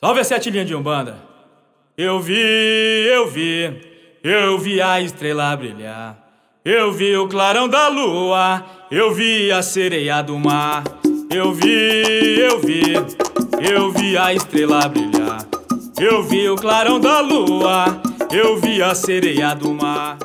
[0.00, 1.16] Salve a sete linhas de Umbanda.
[1.96, 3.82] Eu vi, eu vi,
[4.22, 6.16] eu vi a estrela brilhar.
[6.64, 10.84] Eu vi o clarão da lua, eu vi a sereia do mar.
[11.28, 12.94] Eu vi, eu vi,
[13.60, 15.44] eu vi a estrela brilhar.
[15.98, 20.16] Eu vi o clarão da lua, eu vi a sereia do mar.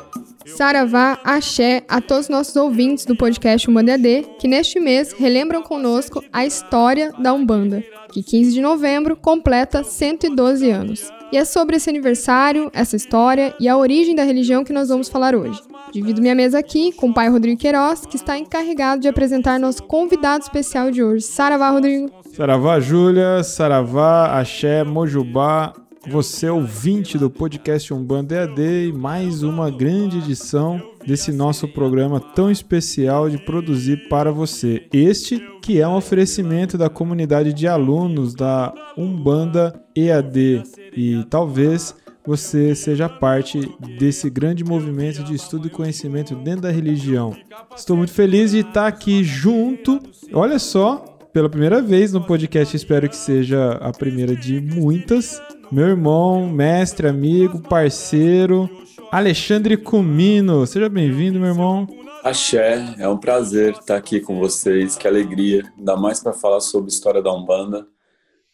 [0.56, 3.98] Saravá, axé a todos os nossos ouvintes do podcast Umbanda
[4.38, 7.82] que neste mês relembram conosco a história da Umbanda,
[8.12, 11.10] que 15 de novembro completa 112 anos.
[11.32, 15.08] E é sobre esse aniversário, essa história e a origem da religião que nós vamos
[15.08, 15.60] falar hoje.
[15.92, 19.82] Divido minha mesa aqui com o pai Rodrigo Queiroz, que está encarregado de apresentar nosso
[19.82, 21.24] convidado especial de hoje.
[21.24, 22.08] Saravá, Rodrigo.
[22.32, 23.42] Saravá, Júlia.
[23.42, 25.72] Saravá, Axé, Mojubá,
[26.08, 32.50] você ouvinte do podcast Umbanda EAD e mais uma grande edição desse nosso programa tão
[32.50, 34.86] especial de produzir para você.
[34.92, 40.62] Este que é um oferecimento da comunidade de alunos da Umbanda EAD
[40.94, 41.94] e talvez
[42.26, 47.36] você seja parte desse grande movimento de estudo e conhecimento dentro da religião.
[47.76, 50.00] Estou muito feliz de estar aqui junto.
[50.32, 55.40] Olha só, pela primeira vez no podcast, espero que seja a primeira de muitas.
[55.74, 58.70] Meu irmão, mestre, amigo, parceiro,
[59.10, 60.64] Alexandre Comino.
[60.68, 61.88] Seja bem-vindo, meu irmão.
[62.22, 66.92] Axé, é um prazer estar aqui com vocês, que alegria, ainda mais para falar sobre
[66.92, 67.88] a história da Umbanda,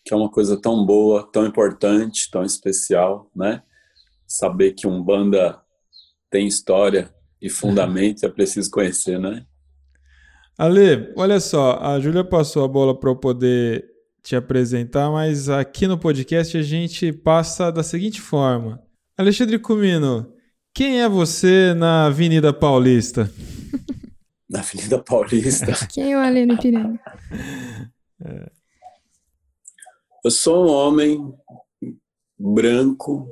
[0.03, 3.63] que é uma coisa tão boa, tão importante, tão especial, né?
[4.27, 5.61] Saber que Umbanda
[6.31, 9.45] tem história e fundamento é preciso conhecer, né?
[10.57, 13.90] Ale, olha só, a Júlia passou a bola para eu poder
[14.23, 18.83] te apresentar, mas aqui no podcast a gente passa da seguinte forma.
[19.17, 20.33] Alexandre Comino,
[20.75, 23.31] quem é você na Avenida Paulista?
[24.49, 25.73] Na Avenida Paulista?
[25.87, 27.01] Quem é o Aleno Piranga?
[28.23, 28.51] É.
[30.23, 31.35] Eu sou um homem
[32.39, 33.27] branco,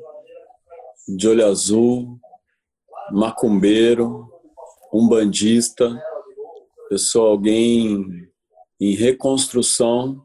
[1.06, 2.18] de olho azul,
[3.10, 4.32] macumbeiro,
[4.90, 6.02] umbandista.
[6.90, 8.30] Eu sou alguém
[8.80, 10.24] em reconstrução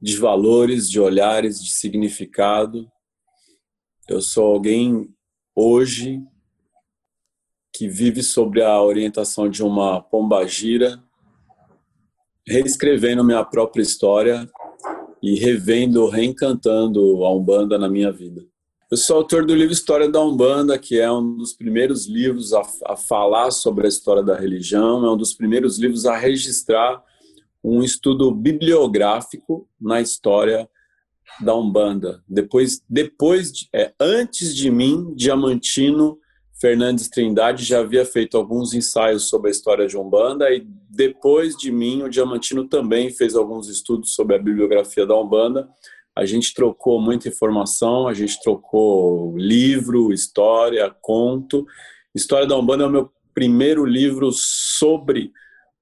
[0.00, 2.90] de valores, de olhares, de significado.
[4.08, 5.08] Eu sou alguém
[5.54, 6.22] hoje
[7.72, 11.02] que vive sobre a orientação de uma pombagira,
[12.46, 14.48] reescrevendo minha própria história
[15.22, 18.44] e revendo, reencantando a Umbanda na minha vida.
[18.90, 22.62] Eu sou autor do livro História da Umbanda, que é um dos primeiros livros a,
[22.86, 27.04] a falar sobre a história da religião, é um dos primeiros livros a registrar
[27.68, 30.68] um estudo bibliográfico na história
[31.40, 32.22] da Umbanda.
[32.26, 36.18] Depois, depois é, antes de mim, Diamantino
[36.60, 41.70] Fernandes Trindade já havia feito alguns ensaios sobre a história de Umbanda e depois de
[41.70, 45.68] mim, o Diamantino também fez alguns estudos sobre a bibliografia da Umbanda.
[46.16, 51.64] A gente trocou muita informação, a gente trocou livro, história, conto.
[52.12, 55.30] História da Umbanda é o meu primeiro livro sobre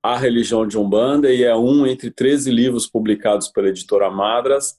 [0.07, 4.79] a Religião de Umbanda e é um entre 13 livros publicados pela editora Madras.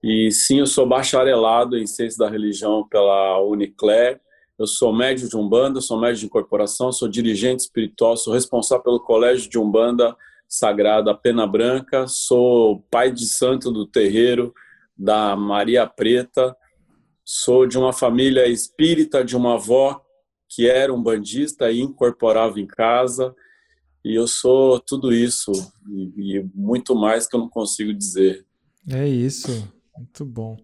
[0.00, 4.20] E sim, eu sou bacharelado em Ciência da Religião pela Unicler.
[4.56, 9.00] Eu sou médio de Umbanda, sou médio de incorporação, sou dirigente espiritual, sou responsável pelo
[9.00, 10.16] Colégio de Umbanda
[10.48, 14.54] Sagrada Pena Branca, sou pai de santo do terreiro
[14.96, 16.56] da Maria Preta,
[17.24, 20.00] sou de uma família espírita de uma avó
[20.48, 23.34] que era um bandista e incorporava em casa
[24.04, 25.52] e eu sou tudo isso
[25.88, 28.44] e, e muito mais que eu não consigo dizer.
[28.88, 30.56] É isso, muito bom.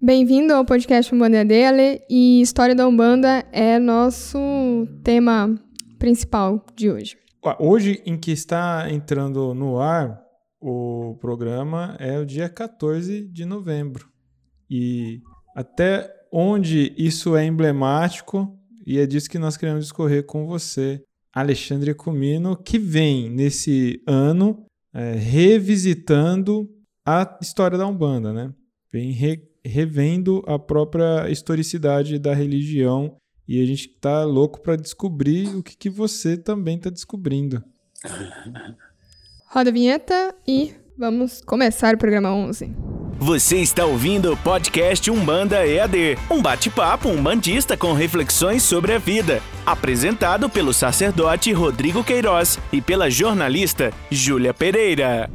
[0.00, 4.38] Bem-vindo ao podcast Umbanda dele e História da Umbanda é nosso
[5.04, 5.60] tema
[5.98, 7.16] principal de hoje.
[7.58, 10.20] Hoje, em que está entrando no ar
[10.60, 14.08] o programa, é o dia 14 de novembro.
[14.70, 15.20] E
[15.54, 21.02] até onde isso é emblemático, e é disso que nós queremos discorrer com você
[21.32, 26.68] Alexandre Comino, que vem nesse ano é, revisitando
[27.06, 28.52] a história da Umbanda, né?
[28.92, 33.16] Vem re, revendo a própria historicidade da religião
[33.46, 37.62] e a gente está louco para descobrir o que, que você também está descobrindo.
[39.46, 42.99] Roda a vinheta e vamos começar o programa 11.
[43.20, 49.42] Você está ouvindo o podcast Umbanda EAD, um bate-papo umbandista com reflexões sobre a vida,
[49.66, 55.28] apresentado pelo sacerdote Rodrigo Queiroz e pela jornalista Júlia Pereira.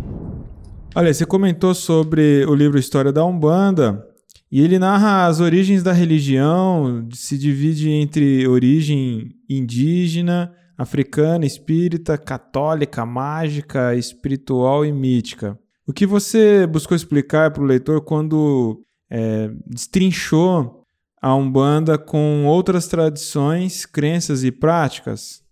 [0.96, 4.04] Olha, você comentou sobre o livro História da Umbanda,
[4.52, 13.06] e ele narra as origens da religião, se divide entre origem indígena, africana, espírita, católica,
[13.06, 15.56] mágica, espiritual e mítica.
[15.88, 20.84] O que você buscou explicar para o leitor quando é, destrinchou
[21.22, 25.44] a Umbanda com outras tradições, crenças e práticas?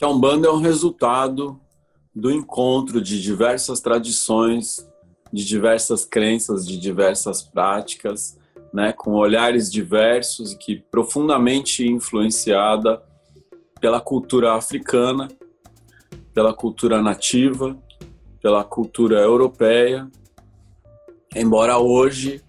[0.00, 1.60] A Umbanda é um resultado
[2.14, 4.86] do encontro de diversas tradições,
[5.32, 8.38] de diversas crenças, de diversas práticas,
[8.72, 13.02] né, com olhares diversos e que profundamente influenciada
[13.80, 15.26] pela cultura africana,
[16.32, 17.76] pela cultura nativa,
[18.42, 20.08] pela cultura europeia.
[21.34, 22.42] Embora hoje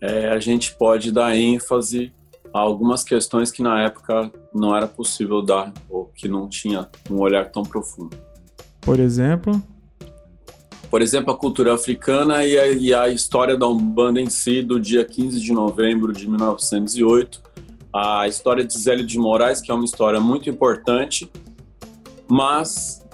[0.00, 2.12] é, a gente pode dar ênfase
[2.52, 7.20] a algumas questões que na época não era possível dar ou que não tinha um
[7.20, 8.16] olhar tão profundo.
[8.80, 9.62] Por exemplo?
[10.90, 14.80] Por exemplo, a cultura africana e a, e a história da Umbanda em si, do
[14.80, 17.40] dia 15 de novembro de 1908.
[17.94, 21.30] A história de Zélio de Moraes, que é uma história muito importante,
[22.28, 23.06] mas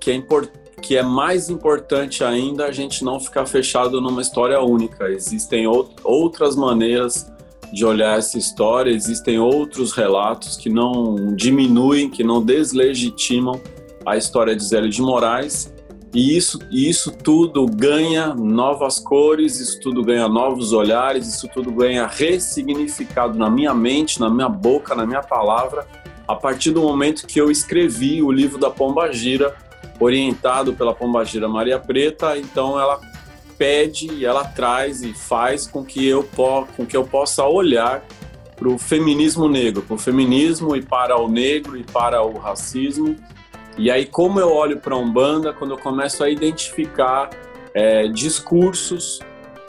[0.00, 0.48] que é, import
[0.86, 5.08] que é mais importante ainda a gente não ficar fechado numa história única.
[5.10, 7.26] Existem outras maneiras
[7.72, 13.60] de olhar essa história, existem outros relatos que não diminuem, que não deslegitimam
[14.06, 15.74] a história de Zélio de Moraes
[16.14, 22.06] e isso, isso tudo ganha novas cores, isso tudo ganha novos olhares, isso tudo ganha
[22.06, 25.84] ressignificado na minha mente, na minha boca, na minha palavra,
[26.28, 29.52] a partir do momento que eu escrevi o livro da Pomba Gira,
[29.98, 33.00] orientado pela Pomba Gira Maria Preta, então ela
[33.58, 36.22] pede ela traz e faz com que eu,
[36.76, 38.04] com que eu possa olhar
[38.54, 43.16] para o feminismo negro, para o feminismo e para o negro e para o racismo.
[43.76, 47.28] E aí, como eu olho para a Umbanda, quando eu começo a identificar
[47.74, 49.20] é, discursos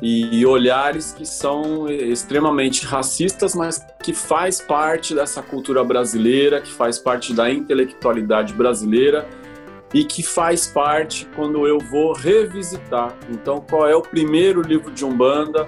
[0.01, 6.99] e olhares que são extremamente racistas, mas que faz parte dessa cultura brasileira, que faz
[6.99, 9.27] parte da intelectualidade brasileira
[9.93, 13.15] e que faz parte quando eu vou revisitar.
[13.29, 15.67] Então, qual é o primeiro livro de Umbanda,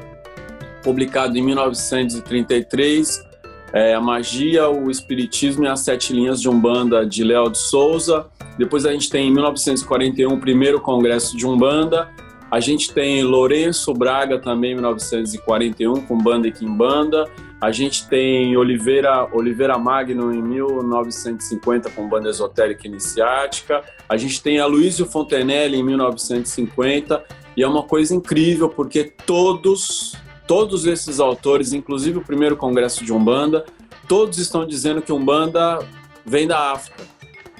[0.83, 3.30] publicado em 1933?
[3.74, 8.27] é, a magia, o espiritismo e as sete linhas de Umbanda de Léo de Souza.
[8.57, 12.10] Depois a gente tem em 1941 o primeiro congresso de Umbanda.
[12.51, 17.30] A gente tem Lourenço Braga também em 1941 com banda e quimbanda.
[17.61, 23.83] A gente tem Oliveira, Oliveira Magno em 1950 com banda esotérica iniciática.
[24.07, 27.23] A gente tem Aloysio Fontenelle em 1950
[27.57, 30.15] e é uma coisa incrível porque todos
[30.47, 33.65] todos esses autores, inclusive o primeiro congresso de Umbanda,
[34.07, 35.77] todos estão dizendo que Umbanda
[36.25, 37.03] vem da África,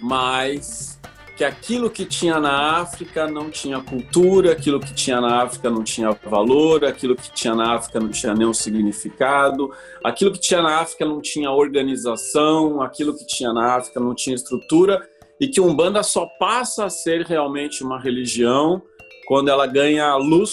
[0.01, 0.98] mas
[1.39, 5.86] que aquilo que tinha na África não tinha cultura, aquilo que tinha na África não
[5.86, 9.71] tinha valor, aquilo que tinha na África não tinha nenhum significado,
[10.03, 14.36] aquilo que tinha na África não tinha organização, aquilo que tinha na África não tinha
[14.36, 15.01] estrutura
[15.39, 18.81] e que Umbanda só passa a ser realmente uma religião
[19.25, 20.51] quando ela ganha luz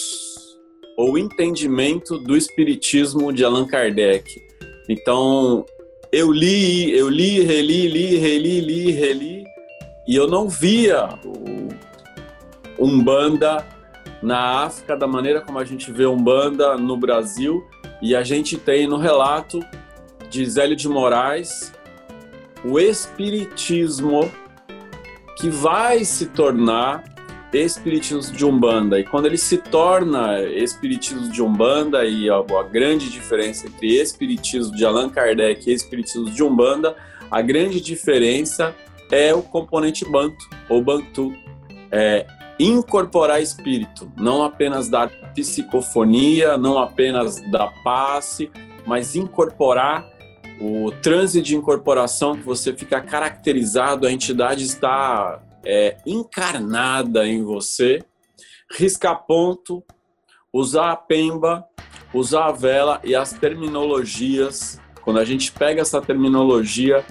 [0.95, 4.23] ou entendimento do espiritismo de Allan Kardec.
[4.87, 5.65] Então,
[6.13, 9.36] eu li, eu li, reli, li, reli, li, reli,
[10.07, 11.09] e eu não via
[12.79, 13.65] Umbanda
[14.21, 17.65] na África da maneira como a gente vê Umbanda no Brasil,
[18.01, 19.59] e a gente tem no relato
[20.29, 21.73] de Zélio de Moraes
[22.63, 24.31] o espiritismo
[25.37, 27.03] que vai se tornar
[27.53, 28.99] espiritismo de Umbanda.
[28.99, 34.75] E quando ele se torna espiritismo de Umbanda, e a, a, grande diferença entre espiritismo
[34.75, 36.95] de Allan Kardec e espiritismo de Umbanda,
[37.31, 38.75] a grande diferença
[39.11, 41.33] é o componente Banto, ou Bantu.
[41.91, 42.25] É
[42.59, 48.49] incorporar espírito, não apenas dar psicofonia, não apenas dar passe,
[48.85, 50.05] mas incorporar
[50.59, 58.01] o transe de incorporação que você fica caracterizado, a entidade está é, encarnada em você,
[58.71, 59.83] riscar ponto,
[60.51, 61.63] usar a pemba,
[62.13, 64.81] usar a vela e as terminologias.
[65.03, 67.05] Quando a gente pega essa terminologia,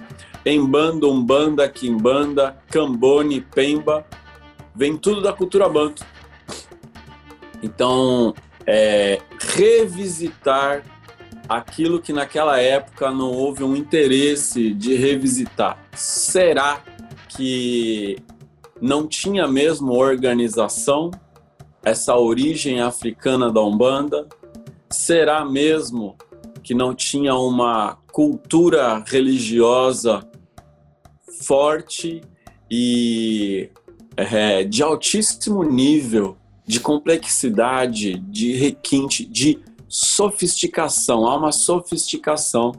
[0.47, 4.07] em banda, umbanda, quimbanda, cambone, pemba,
[4.73, 6.07] vem tudo da cultura banto.
[7.61, 8.33] Então,
[8.65, 10.85] é, revisitar
[11.49, 15.79] aquilo que naquela época não houve um interesse de revisitar.
[15.93, 16.81] Será
[17.29, 18.17] que
[18.81, 21.11] não tinha mesmo organização,
[21.83, 24.29] essa origem africana da Umbanda?
[24.89, 26.17] Será mesmo
[26.63, 30.25] que não tinha uma cultura religiosa
[31.41, 32.21] forte
[32.71, 33.71] e
[34.17, 41.27] é, de altíssimo nível de complexidade, de requinte, de sofisticação?
[41.27, 42.73] Há uma sofisticação.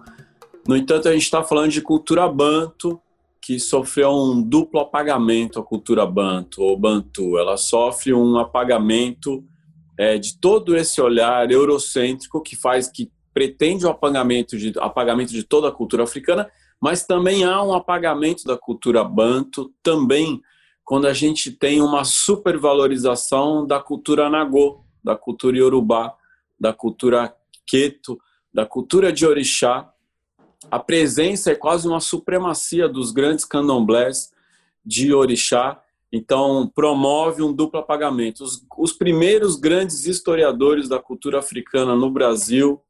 [0.67, 2.99] No entanto, a gente está falando de cultura banto,
[3.41, 7.37] que sofreu um duplo apagamento a cultura banto ou bantu.
[7.37, 9.41] Ela sofre um apagamento
[9.97, 15.43] é, de todo esse olhar eurocêntrico que faz que pretende o apagamento de, apagamento de
[15.43, 16.49] toda a cultura africana,
[16.81, 20.41] mas também há um apagamento da cultura banto, também
[20.83, 26.15] quando a gente tem uma supervalorização da cultura nagô, da cultura iorubá,
[26.59, 28.19] da cultura queto,
[28.53, 29.91] da cultura de orixá.
[30.71, 34.31] A presença é quase uma supremacia dos grandes candomblés
[34.85, 35.81] de orixá,
[36.11, 38.43] então promove um duplo apagamento.
[38.43, 42.81] Os, os primeiros grandes historiadores da cultura africana no Brasil,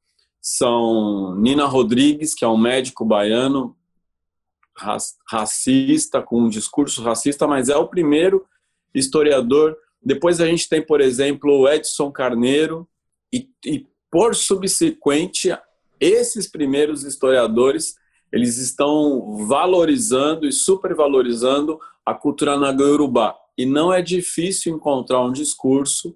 [0.50, 3.75] são Nina Rodrigues, que é um médico baiano
[5.25, 8.46] racista, com um discurso racista, mas é o primeiro
[8.93, 9.75] historiador.
[10.01, 12.88] Depois a gente tem, por exemplo, Edson Carneiro,
[13.34, 15.50] e, e por subsequente,
[16.00, 17.96] esses primeiros historiadores
[18.31, 23.36] eles estão valorizando e supervalorizando a cultura nagô-urubá.
[23.57, 26.15] E não é difícil encontrar um discurso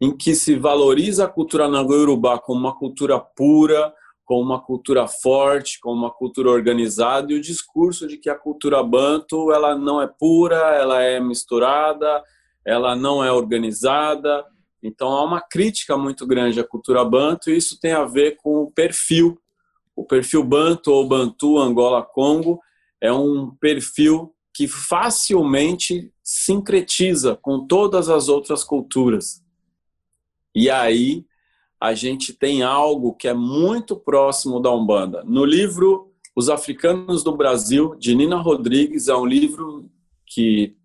[0.00, 3.92] em que se valoriza a cultura nagô-urubá como uma cultura pura,
[4.30, 8.80] como uma cultura forte, como uma cultura organizada, e o discurso de que a cultura
[8.80, 12.22] banto ela não é pura, ela é misturada,
[12.64, 14.46] ela não é organizada.
[14.80, 18.62] Então há uma crítica muito grande à cultura banto, e isso tem a ver com
[18.62, 19.36] o perfil.
[19.96, 22.60] O perfil banto ou bantu Angola-Congo
[23.00, 29.42] é um perfil que facilmente sincretiza com todas as outras culturas.
[30.54, 31.26] E aí
[31.80, 35.24] a gente tem algo que é muito próximo da Umbanda.
[35.24, 39.90] No livro Os Africanos do Brasil, de Nina Rodrigues, é um livro
[40.26, 40.76] que,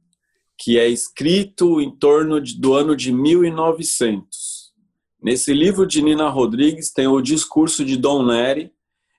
[0.58, 4.74] que é escrito em torno de, do ano de 1900.
[5.22, 8.72] Nesse livro de Nina Rodrigues tem o discurso de Dom Nery,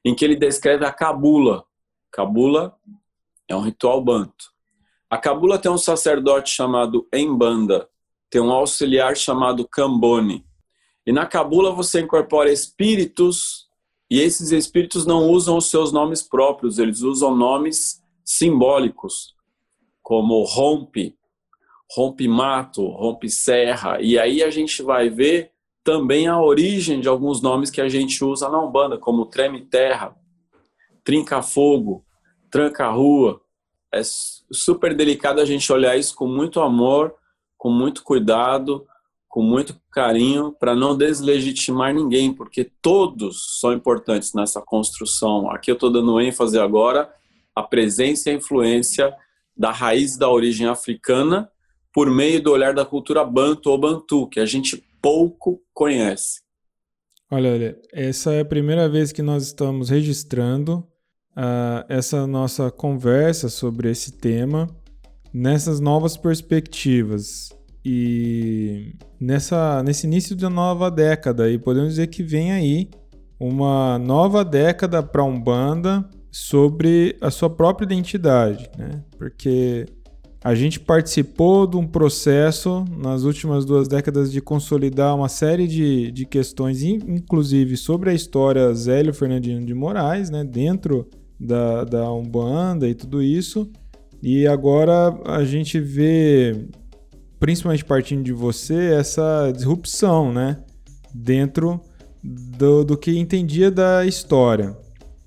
[0.03, 1.65] em que ele descreve a cabula.
[2.11, 2.75] Cabula
[3.47, 4.47] é um ritual banto.
[5.11, 7.89] A cabula tem um sacerdote chamado Embanda,
[8.31, 10.47] tem um auxiliar chamado Cambone.
[11.07, 13.67] E na cabula você incorpora espíritos,
[14.11, 19.35] e esses espíritos não usam os seus nomes próprios, eles usam nomes simbólicos,
[20.03, 21.17] como rompe,
[21.93, 24.01] rompe mato, rompe serra.
[24.01, 25.53] E aí a gente vai ver
[25.85, 30.17] também a origem de alguns nomes que a gente usa na Umbanda, como treme terra,
[31.05, 32.05] trinca fogo,
[32.51, 33.41] tranca rua.
[33.95, 37.15] É super delicado a gente olhar isso com muito amor
[37.57, 38.87] com muito cuidado,
[39.37, 45.51] com muito carinho, para não deslegitimar ninguém, porque todos são importantes nessa construção.
[45.51, 47.13] Aqui eu estou dando ênfase agora
[47.55, 49.15] à presença e à influência
[49.55, 51.51] da raiz da origem africana
[51.93, 56.41] por meio do olhar da cultura banto ou bantu, que a gente pouco conhece.
[57.31, 60.79] Olha, olha, essa é a primeira vez que nós estamos registrando
[61.37, 64.67] uh, essa nossa conversa sobre esse tema
[65.31, 67.51] nessas novas perspectivas
[67.89, 71.49] e nessa, nesse início de nova década.
[71.49, 72.91] E podemos dizer que vem aí
[73.39, 79.05] uma nova década para a Umbanda sobre a sua própria identidade, né?
[79.17, 79.87] Porque
[80.43, 86.11] a gente participou de um processo nas últimas duas décadas de consolidar uma série de,
[86.11, 90.43] de questões, inclusive sobre a história Zélio Fernandino de Moraes, né?
[90.43, 93.71] Dentro da, da Umbanda e tudo isso.
[94.21, 96.67] E agora a gente vê,
[97.47, 100.59] principalmente partindo de você, essa disrupção, né?
[101.15, 101.81] Dentro
[102.21, 104.77] do, do que entendia da história.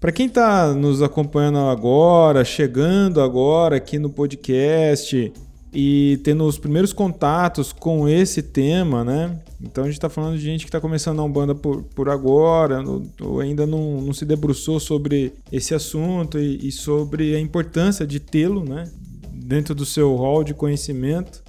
[0.01, 5.31] Para quem está nos acompanhando agora, chegando agora aqui no podcast
[5.71, 9.39] e tendo os primeiros contatos com esse tema, né?
[9.61, 12.83] Então a gente está falando de gente que está começando a Umbanda por, por agora,
[13.21, 18.19] ou ainda não, não se debruçou sobre esse assunto e, e sobre a importância de
[18.19, 18.83] tê-lo né,
[19.31, 21.47] dentro do seu hall de conhecimento.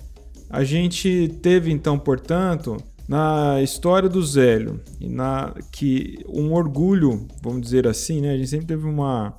[0.51, 2.77] A gente teve então, portanto,
[3.09, 8.33] na história do Zélio, e na, que um orgulho, vamos dizer assim, né?
[8.33, 9.39] A gente sempre teve uma,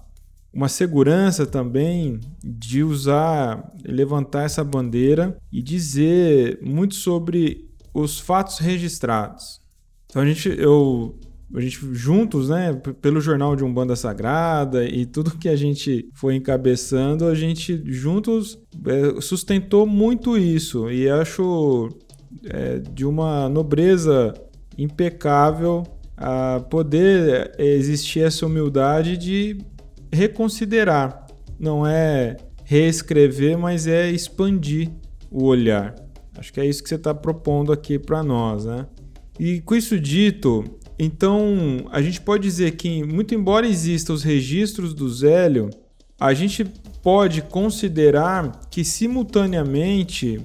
[0.53, 9.61] uma segurança também de usar, levantar essa bandeira e dizer muito sobre os fatos registrados.
[10.05, 11.19] Então a gente, eu,
[11.53, 16.35] a gente juntos, né, pelo jornal de Umbanda Sagrada e tudo que a gente foi
[16.35, 21.89] encabeçando, a gente juntos é, sustentou muito isso e acho
[22.45, 24.33] é, de uma nobreza
[24.77, 25.83] impecável
[26.15, 29.57] a poder existir essa humildade de
[30.11, 31.25] reconsiderar.
[31.59, 34.89] Não é reescrever, mas é expandir
[35.29, 35.95] o olhar.
[36.37, 38.87] Acho que é isso que você está propondo aqui para nós, né?
[39.39, 40.63] E com isso dito,
[41.03, 45.71] então a gente pode dizer que, muito embora existam os registros do Zélio,
[46.19, 46.63] a gente
[47.01, 50.39] pode considerar que simultaneamente,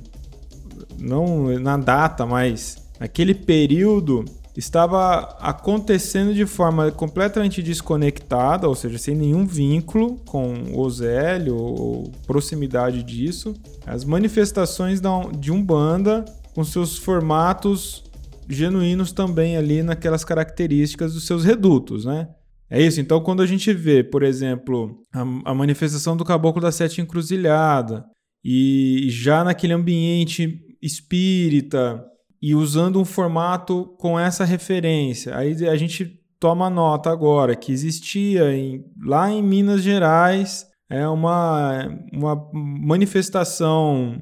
[0.99, 4.25] não na data, mas naquele período
[4.57, 12.11] estava acontecendo de forma completamente desconectada, ou seja, sem nenhum vínculo com o Zélio ou
[12.27, 13.55] proximidade disso.
[13.85, 15.03] As manifestações
[15.39, 18.06] de Umbanda com seus formatos
[18.49, 22.29] genuínos também ali naquelas características dos seus redutos, né?
[22.69, 23.01] É isso.
[23.01, 28.05] Então, quando a gente vê, por exemplo, a, a manifestação do Caboclo da Sete Encruzilhada
[28.45, 32.05] e já naquele ambiente espírita,
[32.41, 35.37] e usando um formato com essa referência.
[35.37, 41.89] Aí a gente toma nota agora que existia em, lá em Minas Gerais é uma,
[42.13, 44.21] uma manifestação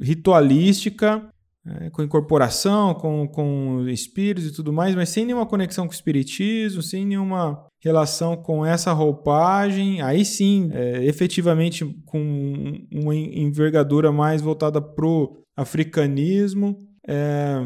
[0.00, 1.28] ritualística
[1.66, 5.94] é, com incorporação, com, com espíritos e tudo mais, mas sem nenhuma conexão com o
[5.94, 10.02] espiritismo, sem nenhuma relação com essa roupagem.
[10.02, 17.60] Aí sim, é, efetivamente com uma envergadura mais voltada para o africanismo é,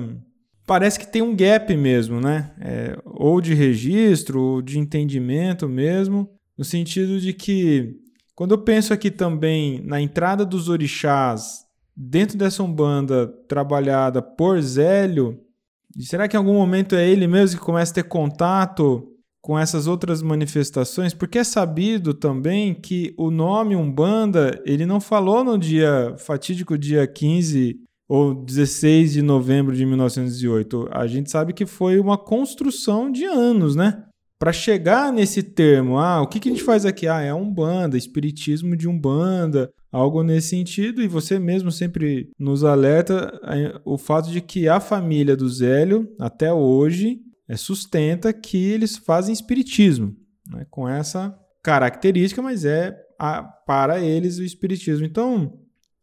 [0.67, 2.53] parece que tem um gap mesmo, né?
[2.61, 7.97] É, ou de registro, ou de entendimento mesmo, no sentido de que
[8.35, 11.65] quando eu penso aqui também na entrada dos orixás
[11.99, 15.41] dentro dessa umbanda trabalhada por Zélio,
[15.99, 19.13] será que em algum momento é ele mesmo que começa a ter contato
[19.43, 21.13] com essas outras manifestações?
[21.13, 27.05] Porque é sabido também que o nome Umbanda, ele não falou no dia fatídico dia
[27.05, 30.89] 15 ou 16 de novembro de 1908.
[30.93, 34.05] A gente sabe que foi uma construção de anos, né?
[34.39, 37.09] Para chegar nesse termo, ah, o que, que a gente faz aqui?
[37.09, 43.33] Ah, é Umbanda, espiritismo de Umbanda, algo nesse sentido, e você mesmo sempre nos alerta
[43.85, 49.33] o fato de que a família do Zélio, até hoje, é, sustenta que eles fazem
[49.33, 50.15] espiritismo,
[50.51, 50.67] né?
[50.71, 55.07] com essa característica, mas é a, para eles o espiritismo.
[55.07, 55.53] Então,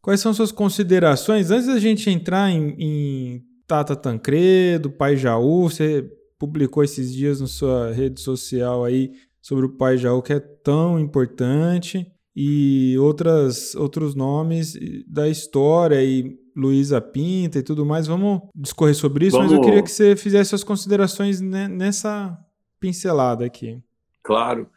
[0.06, 1.50] Quais são suas considerações?
[1.50, 7.48] Antes da gente entrar em, em Tata Tancredo, Pai Jaú, você publicou esses dias na
[7.48, 9.10] sua rede social aí
[9.42, 12.06] sobre o Pai Jaú, que é tão importante,
[12.36, 14.74] e outras, outros nomes
[15.06, 18.06] da história, e Luísa Pinta e tudo mais.
[18.06, 19.52] Vamos discorrer sobre isso, Vamos...
[19.52, 22.38] mas eu queria que você fizesse suas considerações nessa
[22.78, 23.82] pincelada aqui.
[24.22, 24.68] Claro.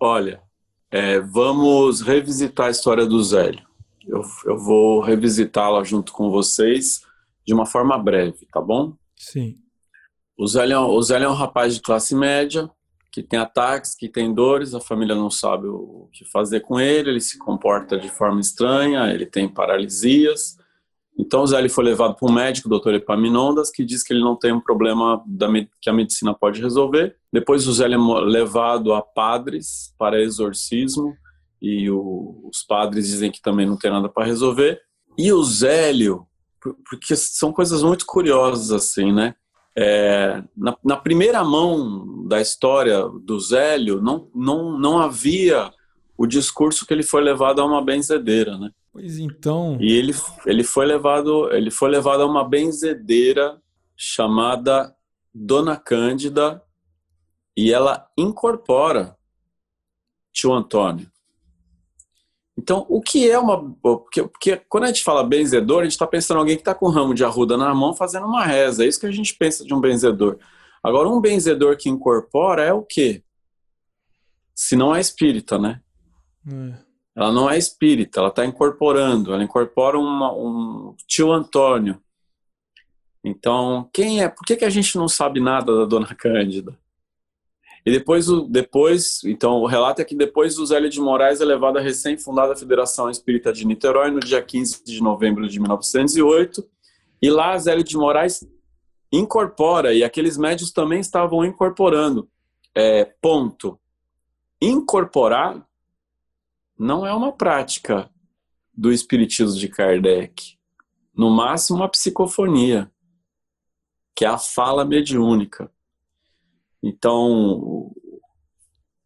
[0.00, 0.42] Olha,
[0.90, 3.62] é, vamos revisitar a história do Zélio
[4.06, 7.02] eu, eu vou revisitá-la junto com vocês
[7.46, 8.94] de uma forma breve, tá bom?
[9.16, 9.56] Sim.
[10.36, 12.70] O Zé, é, o Zé é um rapaz de classe média,
[13.14, 17.10] que tem ataques, que tem dores, a família não sabe o que fazer com ele,
[17.10, 20.56] ele se comporta de forma estranha, ele tem paralisias.
[21.16, 24.20] Então o Zé foi levado para um médico, o doutor Epaminondas, que diz que ele
[24.20, 25.46] não tem um problema da,
[25.80, 27.14] que a medicina pode resolver.
[27.32, 31.14] Depois o Zé é levado a padres para exorcismo,
[31.62, 34.80] e o, os padres dizem que também não tem nada para resolver.
[35.16, 36.26] E o Zélio,
[36.90, 39.36] porque são coisas muito curiosas assim, né?
[39.76, 45.72] É, na, na, primeira mão da história do Zélio, não, não, não havia
[46.16, 48.70] o discurso que ele foi levado a uma benzedeira, né?
[48.92, 49.76] Pois então.
[49.80, 50.14] E ele,
[50.46, 53.60] ele foi levado ele foi levado a uma benzedeira
[53.96, 54.94] chamada
[55.34, 56.62] Dona Cândida
[57.56, 59.16] e ela incorpora
[60.32, 61.10] tio Antônio.
[62.56, 63.74] Então, o que é uma.
[63.82, 66.74] Porque, porque quando a gente fala benzedor, a gente está pensando em alguém que está
[66.74, 68.84] com um ramo de arruda na mão fazendo uma reza.
[68.84, 70.38] É isso que a gente pensa de um benzedor.
[70.82, 73.24] Agora, um benzedor que incorpora é o quê?
[74.54, 75.80] Se não é espírita, né?
[76.46, 76.84] É.
[77.16, 79.32] Ela não é espírita, ela está incorporando.
[79.32, 82.00] Ela incorpora uma, um tio Antônio.
[83.24, 84.28] Então, quem é?
[84.28, 86.78] Por que, que a gente não sabe nada da Dona Cândida?
[87.86, 91.76] E depois, depois, então o relato é que depois do Zélio de Moraes é levado
[91.76, 96.66] à recém-fundada Federação Espírita de Niterói no dia 15 de novembro de 1908.
[97.20, 98.46] E lá Zélio de Moraes
[99.12, 102.28] incorpora, e aqueles médios também estavam incorporando.
[102.74, 103.78] É, ponto.
[104.60, 105.64] Incorporar
[106.78, 108.10] não é uma prática
[108.72, 110.58] do Espiritismo de Kardec.
[111.14, 112.90] No máximo, a psicofonia,
[114.16, 115.70] que é a fala mediúnica.
[116.86, 117.90] Então,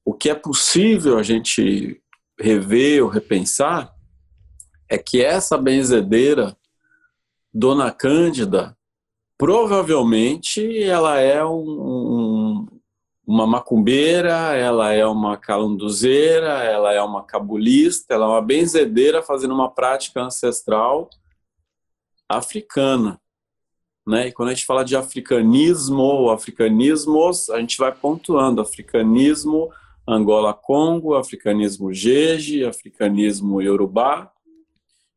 [0.05, 2.03] o que é possível a gente
[2.37, 3.95] rever ou repensar
[4.89, 6.57] é que essa benzedeira,
[7.55, 8.77] Dona Cândida,
[9.37, 12.67] provavelmente ela é um, um,
[13.25, 19.55] uma macumbeira, ela é uma calunduzeira, ela é uma cabulista, ela é uma benzedeira fazendo
[19.55, 21.09] uma prática ancestral
[22.29, 23.21] africana.
[24.09, 24.29] Né?
[24.29, 29.71] E quando a gente fala de africanismo ou africanismos, a gente vai pontuando africanismo
[30.09, 34.33] Angola-Congo, africanismo Jeje, africanismo Yorubá.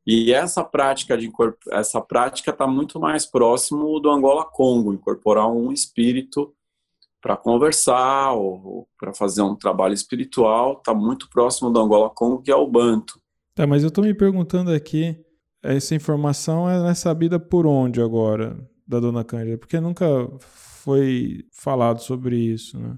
[0.06, 1.32] E essa prática de
[1.70, 6.54] essa prática está muito mais próximo do Angola Congo, incorporar um espírito
[7.22, 12.52] para conversar ou para fazer um trabalho espiritual, está muito próximo do Angola Congo, que
[12.52, 13.22] é o Banto.
[13.56, 15.16] Tá, mas eu estou me perguntando aqui,
[15.64, 18.58] essa informação é sabida por onde agora,
[18.92, 19.58] da Dona Cândida?
[19.58, 20.06] Porque nunca
[20.84, 22.98] foi falado sobre isso, né?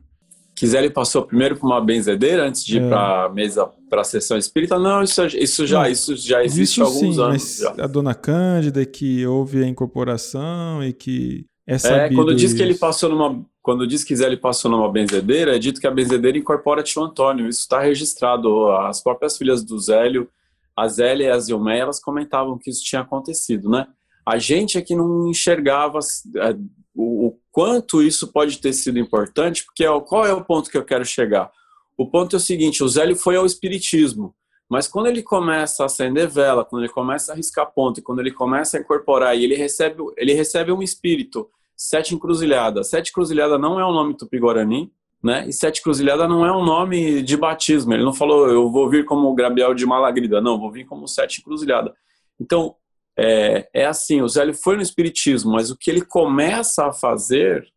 [0.56, 2.90] Quiser, ele passou primeiro por uma benzedeira antes de ir é.
[2.90, 4.78] para mesa para a sessão espírita?
[4.78, 7.64] Não, isso, isso já isso já existe há alguns sim, anos.
[7.80, 12.56] A Dona Cândida que houve a incorporação e que é É, quando diz isso.
[12.56, 15.92] que ele passou numa quando diz que ele passou numa benzedeira, é dito que a
[15.92, 17.48] benzedeira incorpora tio Antônio.
[17.48, 18.70] Isso está registrado.
[18.72, 20.28] As próprias filhas do Zélio,
[20.76, 23.88] a Zélia e a Zilmeia, elas comentavam que isso tinha acontecido, né?
[24.26, 26.00] A gente aqui não enxergava
[26.38, 26.56] é,
[26.96, 30.78] o, o quanto isso pode ter sido importante, porque é qual é o ponto que
[30.78, 31.52] eu quero chegar?
[31.98, 34.34] O ponto é o seguinte: o Zélio foi ao Espiritismo,
[34.70, 38.32] mas quando ele começa a acender vela, quando ele começa a riscar ponto, quando ele
[38.32, 42.84] começa a incorporar e ele recebe, ele recebe um espírito, Sete Encruzilhada.
[42.84, 45.48] Sete Encruzilhada não é um nome tupi-guarani, né?
[45.48, 47.94] E Sete Encruzilhada não é um nome de batismo.
[47.94, 50.42] Ele não falou, eu vou vir como Grabiel de Malagrida.
[50.42, 51.94] Não, vou vir como Sete Encruzilhada.
[52.40, 52.76] Então,
[53.18, 57.68] é, é assim, o Zélio foi no espiritismo, mas o que ele começa a fazer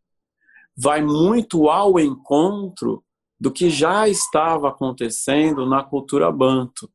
[0.76, 3.02] vai muito ao encontro
[3.38, 6.90] do que já estava acontecendo na cultura banto.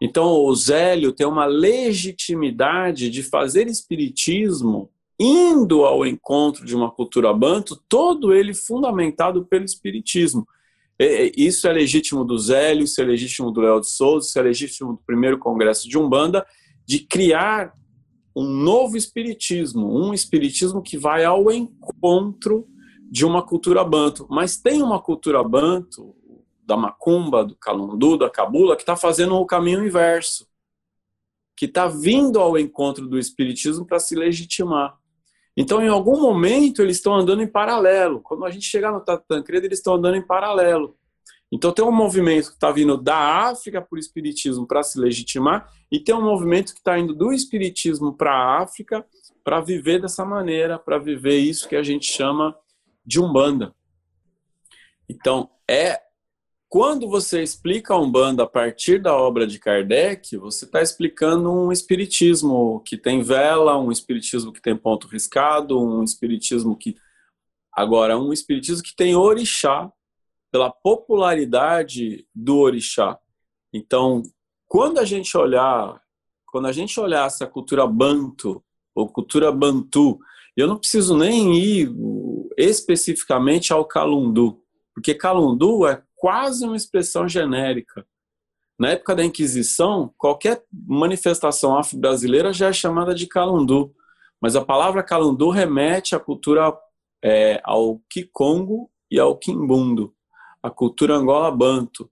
[0.00, 7.32] Então, o Zélio tem uma legitimidade de fazer espiritismo indo ao encontro de uma cultura
[7.32, 10.46] banto, todo ele fundamentado pelo espiritismo.
[11.36, 14.94] Isso é legítimo do Zélio, isso é legítimo do Léo de Souza, isso é legítimo
[14.94, 16.46] do primeiro congresso de Umbanda,
[16.86, 17.74] de criar
[18.34, 22.68] um novo espiritismo, um espiritismo que vai ao encontro
[23.10, 24.26] de uma cultura banto.
[24.30, 26.14] Mas tem uma cultura banto,
[26.66, 30.46] da macumba, do calundu, da cabula, que está fazendo o caminho inverso,
[31.56, 34.98] que está vindo ao encontro do espiritismo para se legitimar.
[35.56, 38.20] Então, em algum momento, eles estão andando em paralelo.
[38.20, 40.96] Quando a gente chegar no Tancredo, eles estão andando em paralelo.
[41.50, 43.16] Então tem um movimento que está vindo da
[43.48, 47.32] África para o Espiritismo para se legitimar e tem um movimento que está indo do
[47.32, 49.06] Espiritismo para a África
[49.44, 52.56] para viver dessa maneira, para viver isso que a gente chama
[53.04, 53.72] de Umbanda.
[55.08, 56.00] Então, é
[56.68, 61.70] quando você explica a Umbanda a partir da obra de Kardec, você está explicando um
[61.70, 66.96] espiritismo que tem vela, um espiritismo que tem ponto riscado, um espiritismo que
[67.72, 69.88] agora um espiritismo que tem orixá
[70.50, 73.18] pela popularidade do orixá.
[73.72, 74.22] Então,
[74.66, 76.00] quando a gente olhar,
[76.46, 78.62] quando a gente olhar essa cultura banto
[78.94, 80.18] ou cultura bantu,
[80.56, 81.92] eu não preciso nem ir
[82.56, 84.62] especificamente ao calundu,
[84.94, 88.06] porque calundu é quase uma expressão genérica.
[88.78, 93.94] Na época da Inquisição, qualquer manifestação afro-brasileira já é chamada de calundu,
[94.40, 96.74] mas a palavra calundu remete à cultura
[97.22, 100.15] é, ao Kikongo e ao Quimbundo
[100.66, 102.10] a cultura Angola-Banto.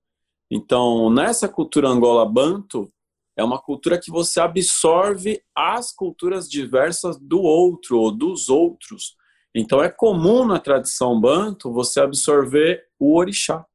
[0.49, 2.89] Então, nessa cultura Angola-Banto,
[3.37, 9.17] é uma cultura que você absorve as culturas diversas do outro ou dos outros.
[9.53, 13.67] Então, é comum na tradição banto você absorver o orixá.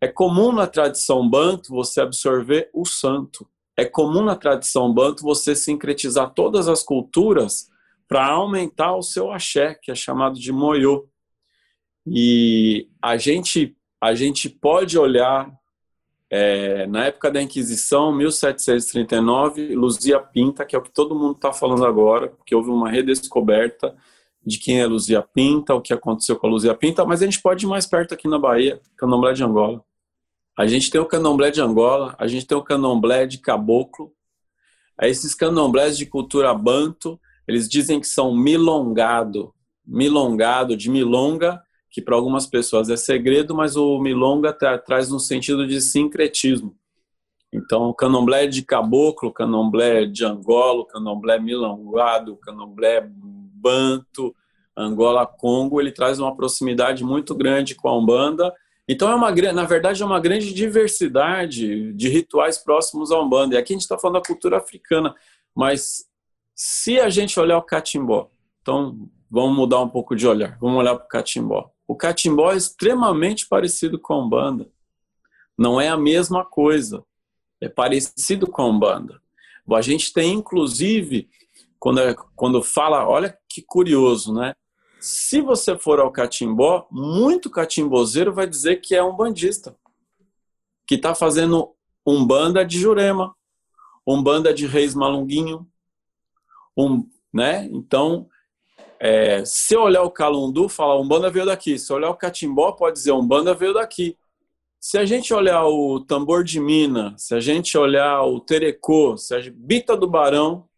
[0.00, 3.48] É comum na tradição banto você absorver o santo.
[3.76, 7.68] É comum na tradição banto você sincretizar todas as culturas
[8.06, 11.08] para aumentar o seu axé, que é chamado de moyô.
[12.06, 15.50] E a gente, a gente pode olhar,
[16.28, 21.52] é, na época da Inquisição, 1739, Luzia Pinta, que é o que todo mundo está
[21.52, 23.94] falando agora, porque houve uma redescoberta
[24.44, 27.40] de quem é Luzia Pinta, o que aconteceu com a Luzia Pinta, mas a gente
[27.40, 29.84] pode ir mais perto aqui na Bahia, Candomblé de Angola.
[30.58, 34.12] A gente tem o Candomblé de Angola, a gente tem o Candomblé de Caboclo.
[35.00, 39.52] Esses candomblés de cultura banto, eles dizem que são milongado,
[39.84, 41.62] milongado de milonga,
[41.92, 46.74] que para algumas pessoas é segredo, mas o milonga tra traz um sentido de sincretismo.
[47.52, 54.34] Então, o candomblé de caboclo, candomblé de Angola, candomblé milongado, candomblé banto,
[54.74, 58.54] Angola, Congo, ele traz uma proximidade muito grande com a Umbanda.
[58.88, 63.54] Então, é uma, na verdade, é uma grande diversidade de rituais próximos à Umbanda.
[63.54, 65.14] E aqui a gente está falando da cultura africana,
[65.54, 66.06] mas
[66.54, 68.30] se a gente olhar o catimbó,
[68.62, 71.71] então vamos mudar um pouco de olhar, vamos olhar para o catimbó.
[71.92, 74.66] O catimbó é extremamente parecido com a Umbanda.
[75.58, 77.04] Não é a mesma coisa.
[77.60, 79.20] É parecido com a Umbanda.
[79.70, 81.28] A gente tem, inclusive,
[81.78, 84.54] quando, é, quando fala, olha que curioso, né?
[85.02, 89.76] Se você for ao catimbó, muito catimbozeiro vai dizer que é um bandista,
[90.86, 91.74] que está fazendo
[92.06, 93.36] umbanda de Jurema,
[94.06, 95.68] Umbanda de Reis Malunguinho,
[96.74, 97.66] um, né?
[97.66, 98.30] Então,
[99.04, 101.76] é, se olhar o Calundu, fala Umbanda veio daqui.
[101.76, 104.16] Se olhar o Catimbó, pode dizer Umbanda veio daqui.
[104.78, 109.34] Se a gente olhar o tambor de mina, se a gente olhar o terecô, se
[109.34, 110.68] a Bita do Barão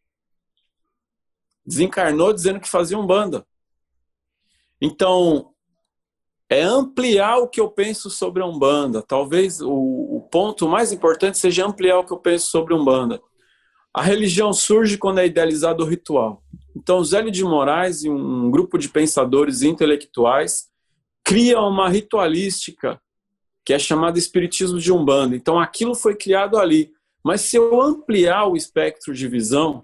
[1.67, 3.47] desencarnou dizendo que fazia Umbanda.
[4.81, 5.53] Então,
[6.49, 9.03] é ampliar o que eu penso sobre a Umbanda.
[9.03, 13.21] Talvez o, o, ponto mais importante seja ampliar o que eu penso sobre a Umbanda.
[13.93, 16.43] A religião surge quando é idealizado o ritual.
[16.75, 20.69] Então, Zélio de Moraes e um grupo de pensadores intelectuais
[21.23, 23.01] criam uma ritualística
[23.65, 25.35] que é chamada Espiritismo de Umbanda.
[25.35, 26.93] Então, aquilo foi criado ali.
[27.23, 29.83] Mas se eu ampliar o espectro de visão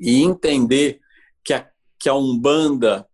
[0.00, 1.00] e entender
[1.44, 3.06] que a, que a Umbanda,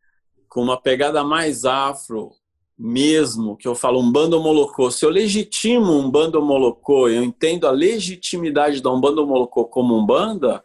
[0.49, 2.33] com uma pegada mais afro,
[2.79, 8.81] mesmo, que eu falo Umbanda Molocô, se eu legitimo Umbanda Molocô, eu entendo a legitimidade
[8.81, 10.65] da Umbanda Molocô como Umbanda,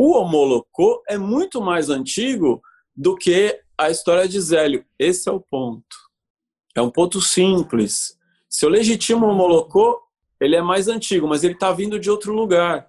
[0.00, 2.62] o Omolocô é muito mais antigo
[2.94, 4.84] do que a história de Zélio.
[4.96, 5.96] Esse é o ponto.
[6.72, 8.16] É um ponto simples.
[8.48, 10.00] Se eu legitimo o Omolocô,
[10.40, 12.88] ele é mais antigo, mas ele está vindo de outro lugar.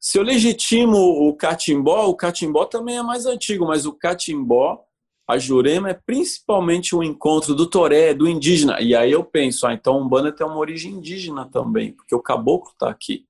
[0.00, 4.82] Se eu legitimo o catimbó, o catimbó também é mais antigo, mas o catimbó
[5.28, 8.80] a Jurema é principalmente o encontro do toré, do indígena.
[8.80, 12.70] E aí eu penso, ah, então Umbanda tem uma origem indígena também, porque o caboclo
[12.72, 13.26] está aqui.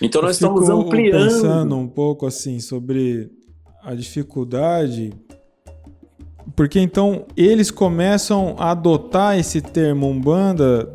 [0.00, 1.24] Então nós estamos ampliando.
[1.24, 3.30] pensando um pouco assim sobre
[3.82, 5.12] a dificuldade,
[6.56, 10.92] porque então eles começam a adotar esse termo Umbanda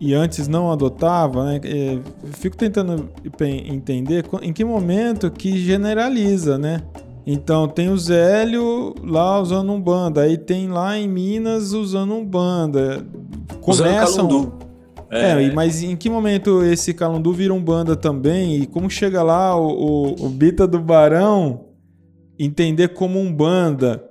[0.00, 1.60] e antes não adotava, né?
[1.64, 1.98] É,
[2.32, 3.08] fico tentando
[3.40, 6.82] entender em que momento que generaliza, né?
[7.24, 12.24] Então tem o Zélio lá usando um banda, aí tem lá em Minas usando um
[12.24, 13.06] banda.
[13.60, 14.26] Começam.
[14.26, 14.52] Usando
[15.12, 18.62] é, é, mas em que momento esse Calundu vira um banda também?
[18.62, 21.66] E como chega lá o, o, o Bita do Barão
[22.38, 24.02] entender como um banda?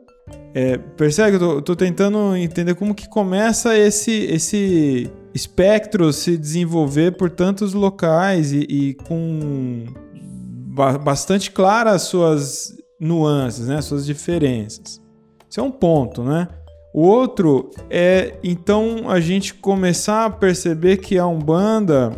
[0.54, 6.38] É, percebe que eu tô, tô, tentando entender como que começa esse, esse espectro se
[6.38, 9.86] desenvolver por tantos locais e, e com
[11.04, 13.82] bastante claras suas nuances, né?
[13.82, 15.02] suas diferenças.
[15.50, 16.48] Isso é um ponto, né?
[16.94, 22.12] O outro é então a gente começar a perceber que a Umbanda,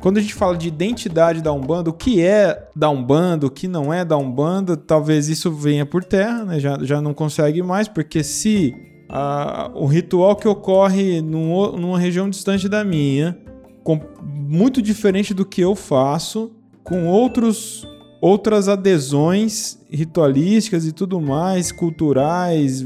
[0.00, 3.68] quando a gente fala de identidade da Umbanda, o que é da Umbanda, o que
[3.68, 6.58] não é da Umbanda, talvez isso venha por terra, né?
[6.58, 8.74] já, já não consegue mais, porque se
[9.10, 13.38] a, o ritual que ocorre num, numa região distante da minha,
[13.82, 16.50] com, muito diferente do que eu faço,
[16.82, 17.86] com outros
[18.20, 22.82] outras adesões ritualísticas e tudo mais, culturais,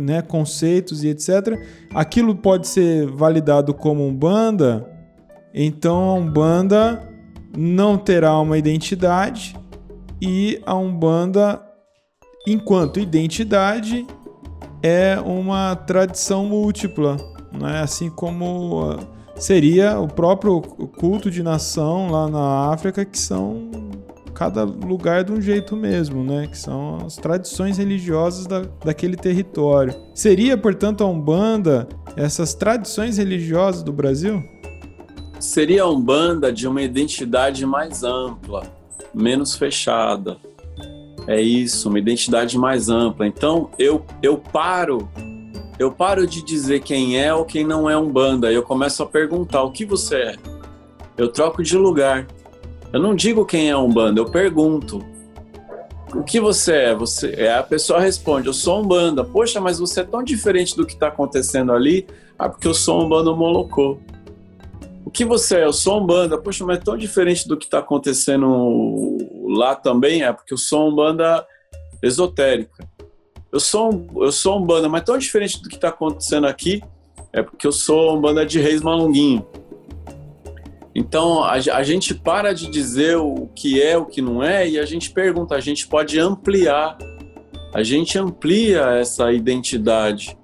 [0.00, 1.58] né, conceitos e etc.
[1.94, 4.90] Aquilo pode ser validado como umbanda,
[5.52, 7.08] então a umbanda
[7.56, 9.56] não terá uma identidade
[10.20, 11.60] e a umbanda,
[12.46, 14.06] enquanto identidade,
[14.82, 17.16] é uma tradição múltipla,
[17.52, 17.80] né?
[17.80, 19.00] assim como ah,
[19.36, 23.70] seria o próprio culto de nação lá na África, que são
[24.34, 26.46] cada lugar de um jeito mesmo, né?
[26.46, 29.94] Que são as tradições religiosas da, daquele território.
[30.14, 34.42] Seria, portanto, a Umbanda essas tradições religiosas do Brasil?
[35.40, 38.64] Seria a Umbanda de uma identidade mais ampla,
[39.14, 40.36] menos fechada.
[41.26, 43.26] É isso, uma identidade mais ampla.
[43.26, 45.08] Então, eu, eu paro
[45.78, 48.52] eu paro de dizer quem é ou quem não é Umbanda.
[48.52, 50.36] Eu começo a perguntar o que você é.
[51.16, 52.26] Eu troco de lugar.
[52.94, 55.04] Eu não digo quem é Umbanda, eu pergunto.
[56.14, 56.94] O que você é?
[56.94, 59.24] Você é a pessoa responde: Eu sou Umbanda.
[59.24, 62.06] Poxa, mas você é tão diferente do que está acontecendo ali.
[62.38, 63.98] Ah, porque eu sou Umbanda Molocô.
[65.04, 65.64] O que você é?
[65.64, 66.38] Eu sou Umbanda.
[66.38, 70.22] Poxa, mas é tão diferente do que está acontecendo lá também.
[70.22, 71.44] É porque eu sou Umbanda
[72.00, 72.88] esotérica.
[73.50, 76.80] Eu sou, eu sou Umbanda, mas tão diferente do que está acontecendo aqui.
[77.32, 79.44] É porque eu sou Umbanda de Reis Malunguinho.
[80.94, 84.78] Então a, a, gente para de dizer o que é, o que não é, e
[84.78, 86.96] a gente pergunta, a gente pode ampliar,
[87.72, 90.38] a gente amplia essa identidade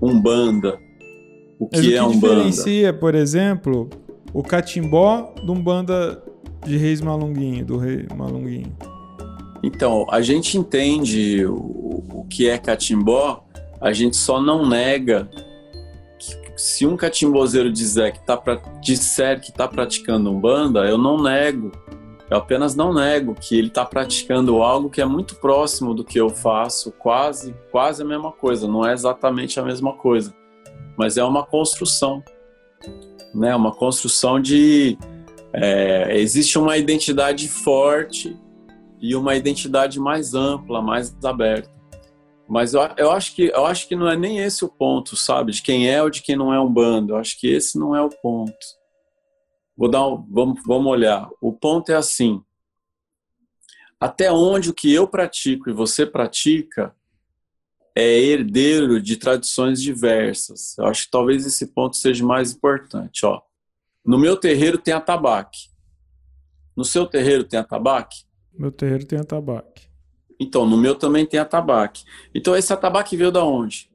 [0.00, 0.78] umbanda.
[1.58, 2.16] O que, Mas o que é umbanda?
[2.18, 3.88] diferencia, por exemplo,
[4.34, 6.22] o catimbó do umbanda
[6.66, 8.76] de Reis Malunguinho, do Rei Malunguinho?
[9.62, 13.44] Então, a gente entende o, o que é catimbó,
[13.80, 15.28] a gente só não nega
[16.56, 21.72] se um catimbozeiro dizer que tá pra, disser que está praticando umbanda, eu não nego.
[22.30, 26.18] Eu apenas não nego que ele está praticando algo que é muito próximo do que
[26.18, 28.66] eu faço, quase, quase a mesma coisa.
[28.66, 30.34] Não é exatamente a mesma coisa,
[30.96, 32.22] mas é uma construção,
[33.34, 33.54] né?
[33.54, 34.96] Uma construção de
[35.56, 38.36] É, existe uma identidade forte
[39.00, 41.70] e uma identidade mais ampla, mais aberta.
[42.48, 45.52] Mas eu, eu, acho que, eu acho que não é nem esse o ponto, sabe?
[45.52, 47.14] De quem é ou de quem não é um bando.
[47.14, 48.54] Eu acho que esse não é o ponto.
[49.76, 51.28] Vou dar um, vamos, vamos olhar.
[51.40, 52.42] O ponto é assim:
[53.98, 56.94] até onde o que eu pratico e você pratica
[57.96, 60.76] é herdeiro de tradições diversas.
[60.76, 63.24] Eu acho que talvez esse ponto seja mais importante.
[63.24, 63.40] Ó.
[64.04, 65.70] No meu terreiro tem atabaque.
[66.76, 68.24] No seu terreiro tem atabaque?
[68.52, 69.88] Meu terreiro tem atabaque.
[70.38, 72.04] Então, no meu também tem atabaque.
[72.34, 73.90] Então, esse atabaque veio da onde?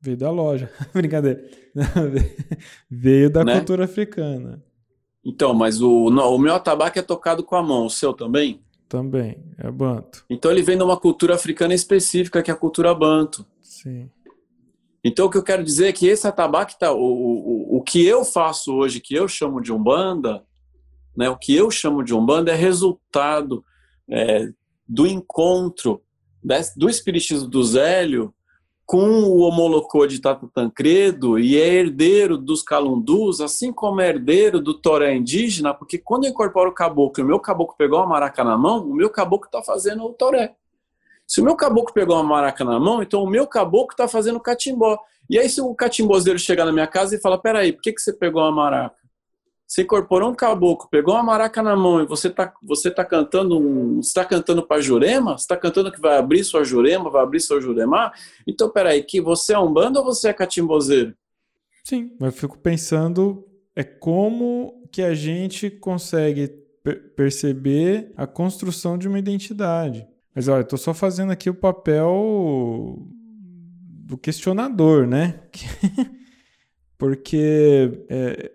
[0.00, 0.70] Veio da loja.
[0.92, 1.44] Brincadeira.
[2.90, 3.56] veio da né?
[3.56, 4.62] cultura africana.
[5.24, 7.86] Então, mas o, não, o meu atabaque é tocado com a mão.
[7.86, 8.62] O seu também?
[8.88, 10.24] Também, é banto.
[10.28, 13.44] Então ele vem de uma cultura africana específica, que é a cultura banto.
[13.60, 14.10] Sim.
[15.02, 18.04] Então o que eu quero dizer é que esse atabaque, tá, o, o, o que
[18.04, 20.44] eu faço hoje, que eu chamo de Umbanda,
[21.16, 23.64] né, o que eu chamo de Umbanda é resultado
[24.08, 24.48] é,
[24.86, 26.02] do encontro
[26.76, 28.34] do espiritismo do Zélio
[28.86, 34.60] com o Homolocô de Tata Tancredo e é herdeiro dos calundus, assim como é herdeiro
[34.60, 38.06] do toré indígena, porque quando eu incorporo o caboclo e o meu caboclo pegou uma
[38.06, 40.54] maraca na mão, o meu caboclo está fazendo o toré.
[41.26, 44.36] Se o meu caboclo pegou uma maraca na mão, então o meu caboclo está fazendo
[44.36, 44.98] o catimbó.
[45.30, 48.02] E aí se o catimbozeiro chegar na minha casa e falar, peraí, por que, que
[48.02, 48.94] você pegou uma maraca?
[49.66, 53.58] Você incorporou um caboclo, pegou uma maraca na mão e você está você tá cantando
[53.58, 55.38] um, está cantando para Jurema?
[55.38, 58.12] Você está cantando que vai abrir sua Jurema, vai abrir seu Jurema?
[58.46, 61.14] Então, peraí, que você é um bando ou você é catimbozeiro?
[61.82, 66.48] Sim, eu fico pensando é como que a gente consegue
[66.82, 70.06] per perceber a construção de uma identidade.
[70.34, 72.98] Mas olha, tô só fazendo aqui o papel
[74.04, 75.40] do questionador, né?
[76.98, 78.52] Porque é,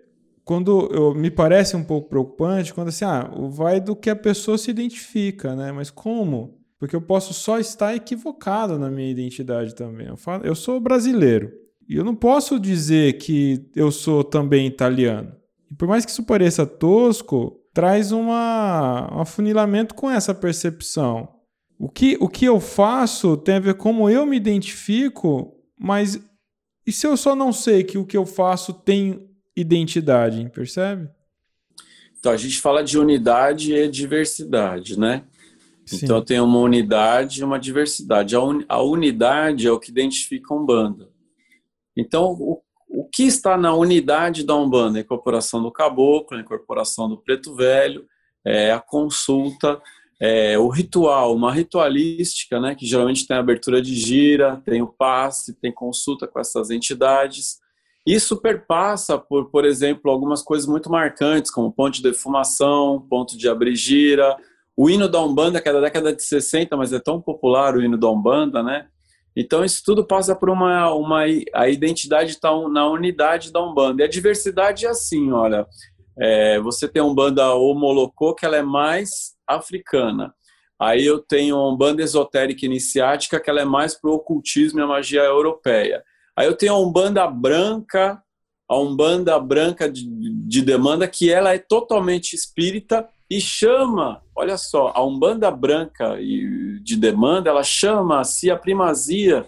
[0.50, 4.58] quando eu, me parece um pouco preocupante quando assim, ah, vai do que a pessoa
[4.58, 5.70] se identifica, né?
[5.70, 6.58] Mas como?
[6.76, 10.08] Porque eu posso só estar equivocado na minha identidade também.
[10.08, 11.52] Eu, falo, eu sou brasileiro.
[11.88, 15.32] E eu não posso dizer que eu sou também italiano.
[15.70, 21.28] E por mais que isso pareça tosco, traz uma, um afunilamento com essa percepção.
[21.78, 26.20] O que, o que eu faço tem a ver com como eu me identifico, mas
[26.84, 29.29] e se eu só não sei que o que eu faço tem
[29.60, 31.08] identidade, percebe?
[32.18, 35.24] Então, a gente fala de unidade e diversidade, né?
[35.86, 36.00] Sim.
[36.04, 38.36] Então, tem uma unidade e uma diversidade.
[38.36, 41.08] A, un, a, unidade é o que identifica a Umbanda.
[41.96, 44.98] Então, o, o que está na unidade da Umbanda?
[44.98, 48.06] A incorporação do caboclo, a incorporação do preto velho,
[48.44, 49.80] é, a consulta,
[50.20, 55.54] é, o ritual, uma ritualística, né, que geralmente tem abertura de gira, tem o passe,
[55.54, 57.58] tem consulta com essas entidades,
[58.06, 63.48] isso perpassa por, por exemplo, algumas coisas muito marcantes, como ponto de defumação, ponto de
[63.48, 64.36] abrir gira,
[64.76, 67.82] o hino da Umbanda, que é da década de 60, mas é tão popular o
[67.82, 68.86] hino da Umbanda, né?
[69.36, 71.22] Então isso tudo passa por uma, uma
[71.54, 74.02] a identidade está na unidade da Umbanda.
[74.02, 75.66] E a diversidade é assim, olha,
[76.18, 80.34] é, você tem a Umbanda Omolocô, que ela é mais africana.
[80.78, 84.82] Aí eu tenho a Umbanda esotérica iniciática, que ela é mais para o ocultismo e
[84.82, 86.02] a magia europeia.
[86.40, 88.18] Aí eu tenho a Umbanda Branca,
[88.66, 90.08] a Umbanda Branca de,
[90.48, 96.96] de demanda, que ela é totalmente espírita e chama, olha só, a Umbanda Branca de
[96.96, 99.46] demanda, ela chama a primazia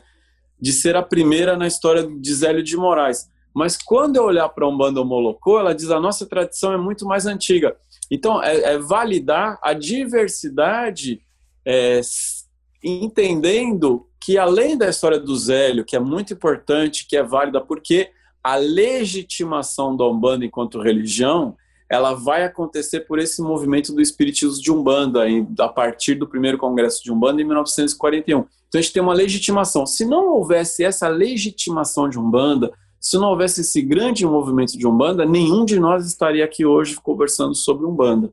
[0.60, 3.26] de ser a primeira na história de Zélio de Moraes.
[3.54, 7.06] Mas quando eu olhar para a Umbanda Homolocô, ela diz a nossa tradição é muito
[7.06, 7.74] mais antiga.
[8.10, 11.22] Então, é, é validar a diversidade,
[11.66, 12.02] é,
[12.84, 18.10] entendendo que além da história do Zélio, que é muito importante, que é válida, porque
[18.42, 21.56] a legitimação da Umbanda enquanto religião,
[21.88, 25.24] ela vai acontecer por esse movimento do espiritismo de Umbanda,
[25.58, 28.38] a partir do primeiro congresso de Umbanda em 1941.
[28.38, 29.84] Então a gente tem uma legitimação.
[29.84, 35.26] Se não houvesse essa legitimação de Umbanda, se não houvesse esse grande movimento de Umbanda,
[35.26, 38.32] nenhum de nós estaria aqui hoje conversando sobre Umbanda.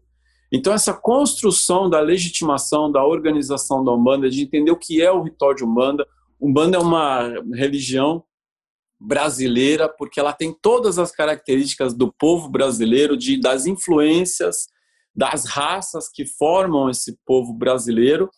[0.52, 5.22] Então, essa construção da legitimação, da organização da Umbanda, de entender o que é o
[5.22, 6.08] ritual de Umbanda.
[6.42, 8.24] Umbanda é uma religião
[9.00, 14.68] brasileira, porque ela tem todas as características do povo brasileiro, de, das influências
[15.16, 18.30] das raças que formam esse povo brasileiro.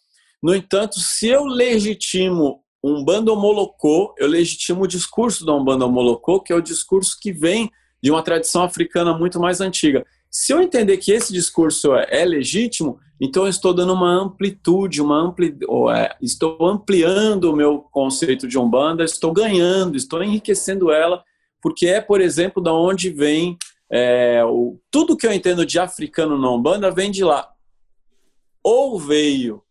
[0.42, 6.52] No entanto, se eu legitimo Umbanda Molocô, eu legitimo o discurso da Umbanda Molocô, que
[6.52, 7.70] é o discurso que vem
[8.02, 10.04] de uma tradição africana muito mais antiga.
[10.32, 15.02] Se eu entender que esse discurso é, é legítimo, então eu estou dando uma amplitude,
[15.02, 15.54] uma ampli,
[15.94, 21.22] é, estou ampliando o meu conceito de Umbanda, estou ganhando, estou enriquecendo ela,
[21.62, 23.58] porque é, por exemplo, da onde vem
[23.92, 27.52] é, o, tudo que eu entendo de africano na Umbanda vem de lá.
[28.64, 29.62] Ou veio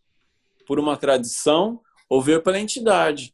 [0.66, 3.32] por uma tradição, ou veio pela entidade.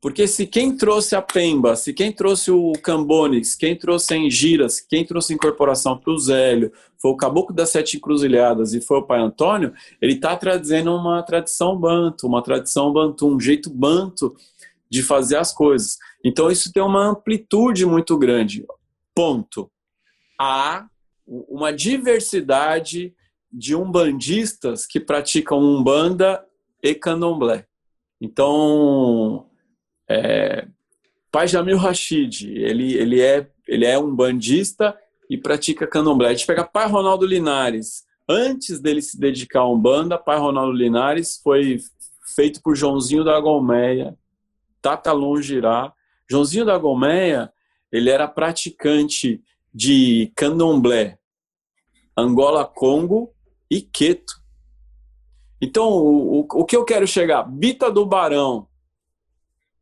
[0.00, 4.80] Porque se quem trouxe a Pemba, se quem trouxe o Cambones, quem trouxe a Engiras,
[4.80, 8.98] quem trouxe a incorporação para o Zélio, foi o Caboclo das Sete Encruzilhadas e foi
[8.98, 14.36] o Pai Antônio, ele está trazendo uma tradição banto, uma tradição bantu, um jeito banto
[14.88, 15.98] de fazer as coisas.
[16.24, 18.64] Então isso tem uma amplitude muito grande.
[19.14, 19.68] Ponto.
[20.40, 20.86] Há
[21.26, 23.12] uma diversidade
[23.52, 26.44] de umbandistas que praticam umbanda
[26.82, 27.66] e candomblé.
[28.20, 29.47] Então,
[30.08, 30.66] é,
[31.30, 34.96] Pai Jamil Rashid, ele, ele, é, ele é um bandista
[35.28, 36.28] e pratica candomblé.
[36.28, 38.04] A gente pega Pai Ronaldo Linares.
[38.28, 41.78] Antes dele se dedicar a Umbanda, Pai Ronaldo Linares foi
[42.34, 44.16] feito por Joãozinho da Golmeia,
[44.80, 45.92] Tata Longirá.
[46.30, 47.50] Joãozinho da Golmeia,
[47.90, 49.42] ele era praticante
[49.72, 51.18] de candomblé,
[52.16, 53.32] Angola, Congo
[53.70, 54.34] e Queto.
[55.60, 57.42] Então, o, o, o que eu quero chegar?
[57.44, 58.67] Bita do Barão,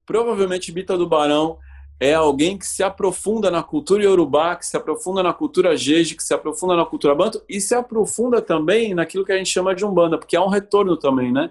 [0.06, 1.58] Provavelmente Bita do Barão
[1.98, 6.22] é alguém que se aprofunda na cultura iorubá, que se aprofunda na cultura jeje, que
[6.22, 9.84] se aprofunda na cultura banto e se aprofunda também naquilo que a gente chama de
[9.84, 11.50] umbanda, porque há um retorno também, né?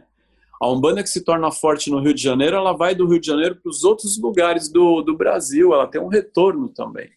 [0.61, 3.27] A umbanda que se torna forte no Rio de Janeiro, ela vai do Rio de
[3.27, 7.09] Janeiro para os outros lugares do, do Brasil, ela tem um retorno também.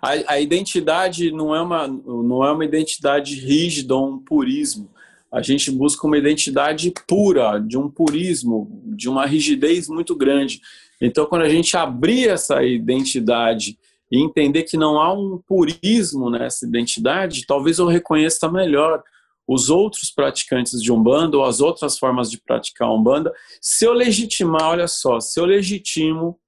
[0.00, 4.88] A, a identidade não é, uma, não é uma identidade rígida ou um purismo
[5.36, 10.62] a gente busca uma identidade pura, de um purismo, de uma rigidez muito grande.
[10.98, 13.78] Então, quando a gente abrir essa identidade
[14.10, 19.02] e entender que não há um purismo nessa identidade, talvez eu reconheça melhor
[19.46, 23.30] os outros praticantes de Umbanda ou as outras formas de praticar Umbanda.
[23.60, 26.40] Se eu legitimar, olha só, se eu legitimo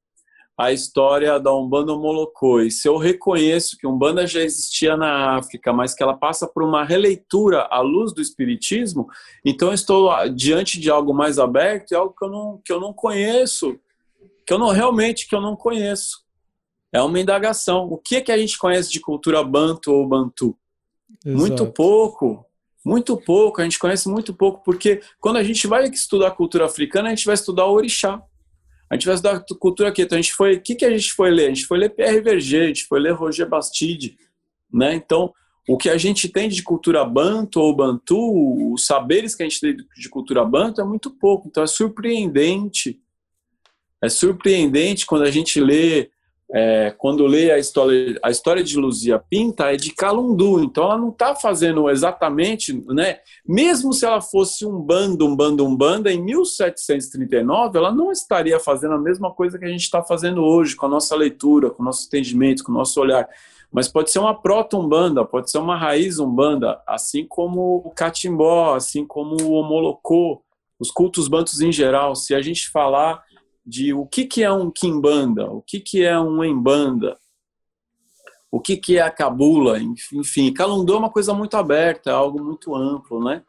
[0.58, 5.94] a história da Umbanda Molocoi, se eu reconheço que Umbanda já existia na África, mas
[5.94, 9.06] que ela passa por uma releitura à luz do Espiritismo,
[9.44, 12.92] então estou diante de algo mais aberto e algo que eu não, que eu não
[12.92, 13.78] conheço,
[14.44, 16.24] que eu não realmente que eu não conheço.
[16.92, 17.84] É uma indagação.
[17.84, 20.58] O que, é que a gente conhece de cultura banto ou bantu?
[21.24, 21.38] Exato.
[21.38, 22.44] Muito pouco.
[22.84, 27.08] Muito pouco, a gente conhece muito pouco, porque quando a gente vai estudar cultura africana,
[27.08, 28.22] a gente vai estudar o orixá.
[28.90, 30.02] A gente vai estudar cultura aqui.
[30.02, 31.46] Então a gente foi, o que, que a gente foi ler?
[31.46, 34.16] A gente foi ler Pierre Verger, a gente foi ler Roger Bastide,
[34.72, 34.94] né?
[34.94, 35.32] Então,
[35.68, 39.60] o que a gente tem de cultura banto ou bantu, os saberes que a gente
[39.60, 41.46] tem de cultura banto é muito pouco.
[41.46, 42.98] Então é surpreendente.
[44.02, 46.10] É surpreendente quando a gente lê
[46.50, 50.96] é, quando lê a história, a história de Luzia Pinta, é de Calundu, então ela
[50.96, 53.18] não está fazendo exatamente, né?
[53.46, 58.58] Mesmo se ela fosse um bando, um bando, um banda, em 1739, ela não estaria
[58.58, 61.82] fazendo a mesma coisa que a gente está fazendo hoje, com a nossa leitura, com
[61.82, 63.28] o nosso entendimento, com o nosso olhar.
[63.70, 69.06] Mas pode ser uma proto-umbanda, pode ser uma raiz umbanda, assim como o catimbó, assim
[69.06, 70.42] como o homolocô,
[70.80, 72.14] os cultos bantos em geral.
[72.14, 73.22] Se a gente falar
[73.68, 77.18] de o que, que é um kimbanda, o que, que é um embanda,
[78.50, 80.50] o que, que é a cabula, enfim.
[80.54, 83.42] Calundô é uma coisa muito aberta, é algo muito amplo, né?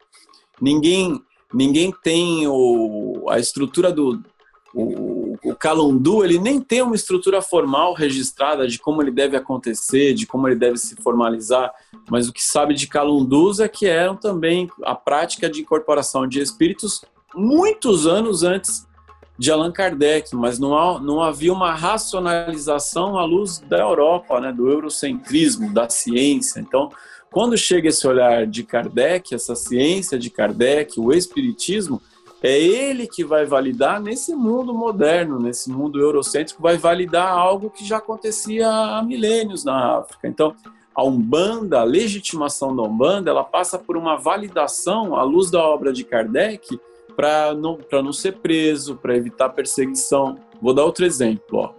[0.60, 1.18] Ninguém,
[1.54, 4.22] ninguém tem o, a estrutura do...
[4.72, 10.14] O, o calundu, ele nem tem uma estrutura formal registrada de como ele deve acontecer,
[10.14, 11.72] de como ele deve se formalizar,
[12.08, 16.40] mas o que sabe de calundus é que eram também a prática de incorporação de
[16.40, 17.04] espíritos
[17.34, 18.86] muitos anos antes
[19.40, 24.52] de Allan Kardec, mas não, há, não havia uma racionalização à luz da Europa, né,
[24.52, 26.60] do eurocentrismo, da ciência.
[26.60, 26.90] Então,
[27.32, 32.02] quando chega esse olhar de Kardec, essa ciência de Kardec, o espiritismo,
[32.42, 37.82] é ele que vai validar nesse mundo moderno, nesse mundo eurocêntrico, vai validar algo que
[37.82, 40.28] já acontecia há milênios na África.
[40.28, 40.54] Então,
[40.94, 45.94] a Umbanda, a legitimação da Umbanda, ela passa por uma validação à luz da obra
[45.94, 46.78] de Kardec
[47.20, 50.38] para não, não ser preso, para evitar perseguição.
[50.58, 51.58] Vou dar outro exemplo.
[51.58, 51.72] Ó.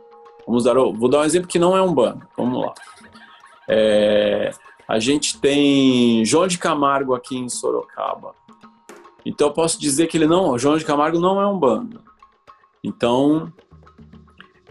[0.45, 2.27] Vamos dar, vou dar um exemplo que não é um bando.
[2.37, 2.75] Vamos lá.
[3.67, 4.51] É,
[4.87, 8.35] a gente tem João de Camargo aqui em Sorocaba.
[9.25, 11.99] Então eu posso dizer que ele não, João de Camargo não é um bando.
[12.83, 13.51] Então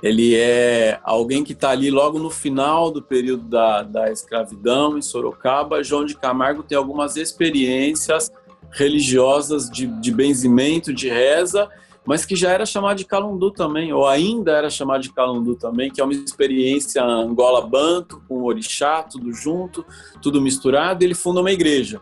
[0.01, 5.03] ele é alguém que está ali logo no final do período da, da escravidão em
[5.03, 5.83] Sorocaba.
[5.83, 8.31] João de Camargo tem algumas experiências
[8.73, 11.69] religiosas de, de benzimento, de reza,
[12.05, 15.91] mas que já era chamado de calundu também, ou ainda era chamado de calundu também,
[15.91, 19.85] que é uma experiência angola-banto, com orixá, tudo junto,
[20.23, 22.01] tudo misturado, ele funda uma igreja.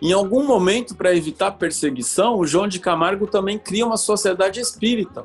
[0.00, 5.24] Em algum momento, para evitar perseguição, o João de Camargo também cria uma sociedade espírita,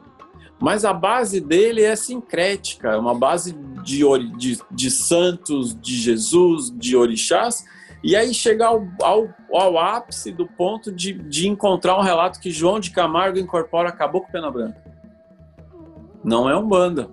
[0.59, 4.03] Mas a base dele é sincrética, é uma base de,
[4.37, 7.63] de, de santos, de Jesus, de orixás,
[8.03, 12.51] e aí chegar ao, ao, ao ápice do ponto de, de encontrar um relato que
[12.51, 14.81] João de Camargo incorpora Caboclo Pena Branca.
[16.23, 17.09] Não é um banda.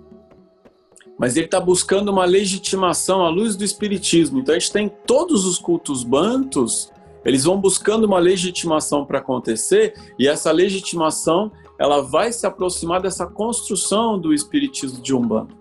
[1.17, 4.39] Mas ele está buscando uma legitimação à luz do Espiritismo.
[4.39, 6.91] Então a gente tem todos os cultos bantos,
[7.23, 13.25] eles vão buscando uma legitimação para acontecer, e essa legitimação ela vai se aproximar dessa
[13.25, 15.53] construção do Espiritismo de Umbanda.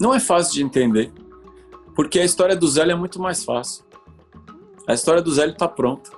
[0.00, 1.12] Não é fácil de entender,
[1.94, 3.83] porque a história do Zélio é muito mais fácil.
[4.86, 6.10] A história do Zélio está pronta,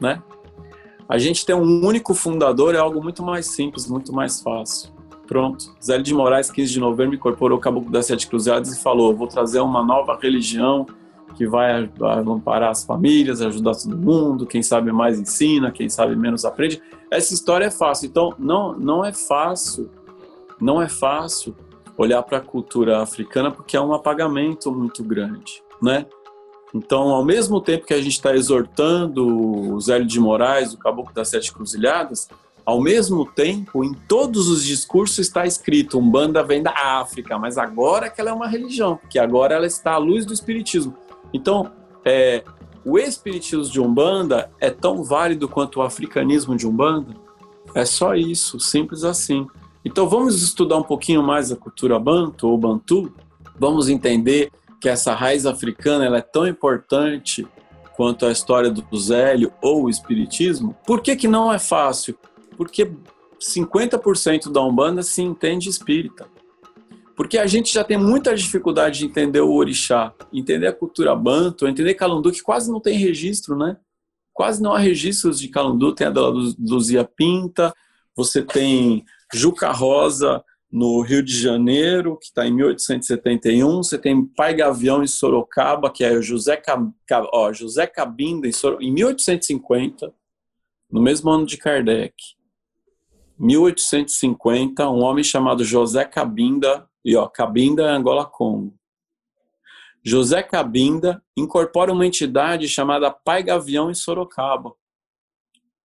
[0.00, 0.22] né?
[1.08, 4.90] A gente tem um único fundador é algo muito mais simples, muito mais fácil.
[5.26, 5.74] Pronto.
[5.82, 9.26] Zélio de Moraes, 15 de novembro, incorporou o Caboclo das Sete Cruzadas e falou: vou
[9.26, 10.86] trazer uma nova religião
[11.36, 11.90] que vai
[12.26, 16.80] amparar as famílias, ajudar todo mundo, quem sabe mais ensina, quem sabe menos aprende.
[17.10, 18.06] Essa história é fácil.
[18.06, 19.90] Então, não, não é fácil,
[20.60, 21.54] não é fácil
[21.98, 26.06] olhar para a cultura africana porque é um apagamento muito grande, né?
[26.74, 31.14] Então, ao mesmo tempo que a gente está exortando o Zélio de Moraes, o Caboclo
[31.14, 32.28] das Sete Cruzilhadas,
[32.66, 38.10] ao mesmo tempo, em todos os discursos está escrito Umbanda vem da África, mas agora
[38.10, 40.92] que ela é uma religião, porque agora ela está à luz do Espiritismo.
[41.32, 41.70] Então,
[42.04, 42.42] é,
[42.84, 47.14] o Espiritismo de Umbanda é tão válido quanto o africanismo de Umbanda?
[47.72, 49.46] É só isso, simples assim.
[49.84, 53.12] Então, vamos estudar um pouquinho mais a cultura Banto ou Bantu,
[53.56, 54.50] vamos entender
[54.80, 57.46] que essa raiz africana ela é tão importante
[57.96, 60.76] quanto a história do Zélio ou o Espiritismo.
[60.86, 62.18] Por que, que não é fácil?
[62.56, 62.92] Porque
[63.40, 66.26] 50% da Umbanda se entende espírita.
[67.16, 71.66] Porque a gente já tem muita dificuldade de entender o orixá, entender a cultura banto,
[71.66, 73.78] entender Calundu, que quase não tem registro, né?
[74.34, 77.72] Quase não há registros de Calundu, tem a da Luzia Pinta,
[78.14, 79.02] você tem
[79.32, 80.44] Juca Rosa
[80.76, 86.04] no Rio de Janeiro, que está em 1871, você tem Pai Gavião em Sorocaba, que
[86.04, 86.92] é José, Cab...
[87.32, 88.76] Ó, José Cabinda em, Sor...
[88.82, 90.12] em 1850,
[90.90, 92.14] no mesmo ano de Kardec.
[93.38, 98.78] 1850, um homem chamado José Cabinda e ó, Cabinda é Angola Congo.
[100.04, 104.74] José Cabinda incorpora uma entidade chamada Pai Gavião em Sorocaba.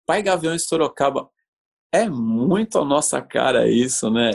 [0.06, 1.30] Pai Gavião em Sorocaba
[1.94, 4.34] é muito a nossa cara isso, né?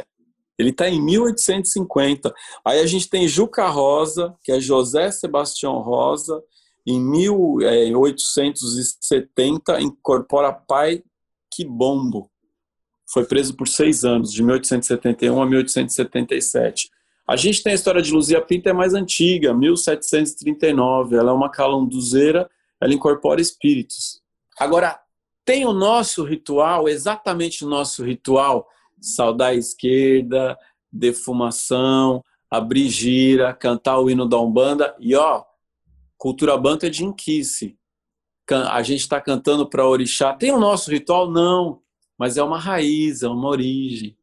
[0.59, 2.35] Ele está em 1850.
[2.65, 6.43] Aí a gente tem Juca Rosa, que é José Sebastião Rosa,
[6.87, 11.03] em 1870 é, incorpora Pai
[11.51, 12.31] Quibombo
[13.09, 16.91] foi preso por seis anos, de 1871 a 1877.
[17.29, 21.17] A gente tem a história de Luzia Pinta, é mais antiga, 1739.
[21.17, 22.49] Ela é uma calunduzeira,
[22.81, 24.21] ela incorpora espíritos.
[24.59, 24.99] Agora,
[25.45, 28.67] tem o nosso ritual, exatamente o nosso ritual,
[29.09, 30.59] saudar a esquerda,
[30.93, 34.95] defumação, abrir gira, cantar o hino da Umbanda.
[34.99, 35.45] E ó,
[36.17, 37.77] cultura banta é de inquice.
[38.51, 40.33] A gente está cantando para orixá.
[40.33, 41.31] Tem o nosso ritual?
[41.31, 41.83] Não
[42.19, 44.17] mas é uma raiz, é uma origem.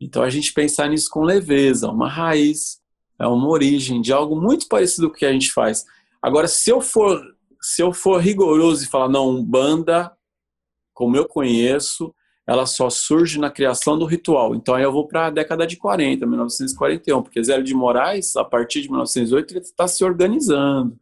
[0.00, 2.80] Então a gente pensar nisso com leveza, uma raiz,
[3.18, 5.84] é uma origem de algo muito parecido com o que a gente faz.
[6.20, 7.20] Agora, se eu for,
[7.60, 10.12] se eu for rigoroso e falar não, banda,
[10.94, 12.14] como eu conheço,
[12.46, 14.54] ela só surge na criação do ritual.
[14.54, 18.44] Então aí eu vou para a década de 40, 1941, porque Zélio de Moraes, a
[18.44, 20.96] partir de 1908, ele está se organizando.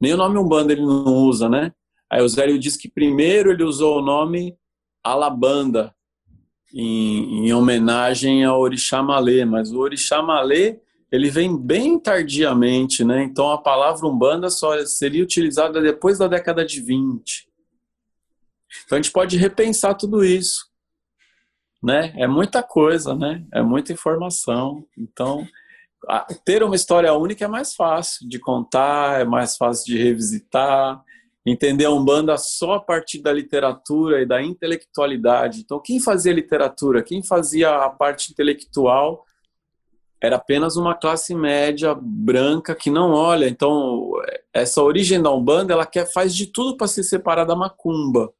[0.00, 1.72] Nem o nome Umbanda ele não usa, né?
[2.10, 4.56] Aí o Zélio diz que primeiro ele usou o nome
[5.02, 5.94] Alabanda,
[6.74, 10.80] em, em homenagem ao Orixá Malê, mas o Orixá Malê
[11.12, 13.22] ele vem bem tardiamente, né?
[13.22, 17.46] Então a palavra Umbanda só seria utilizada depois da década de 20.
[18.84, 20.66] Então a gente pode repensar tudo isso,
[21.82, 22.12] né?
[22.16, 23.44] É muita coisa, né?
[23.52, 24.86] É muita informação.
[24.96, 25.46] Então
[26.44, 31.02] ter uma história única é mais fácil de contar, é mais fácil de revisitar,
[31.46, 35.60] entender a Umbanda só a partir da literatura e da intelectualidade.
[35.60, 39.24] Então, quem fazia literatura, quem fazia a parte intelectual,
[40.20, 43.46] era apenas uma classe média branca que não olha.
[43.46, 44.10] Então,
[44.54, 48.32] essa origem da Umbanda, ela quer faz de tudo para se separar da macumba.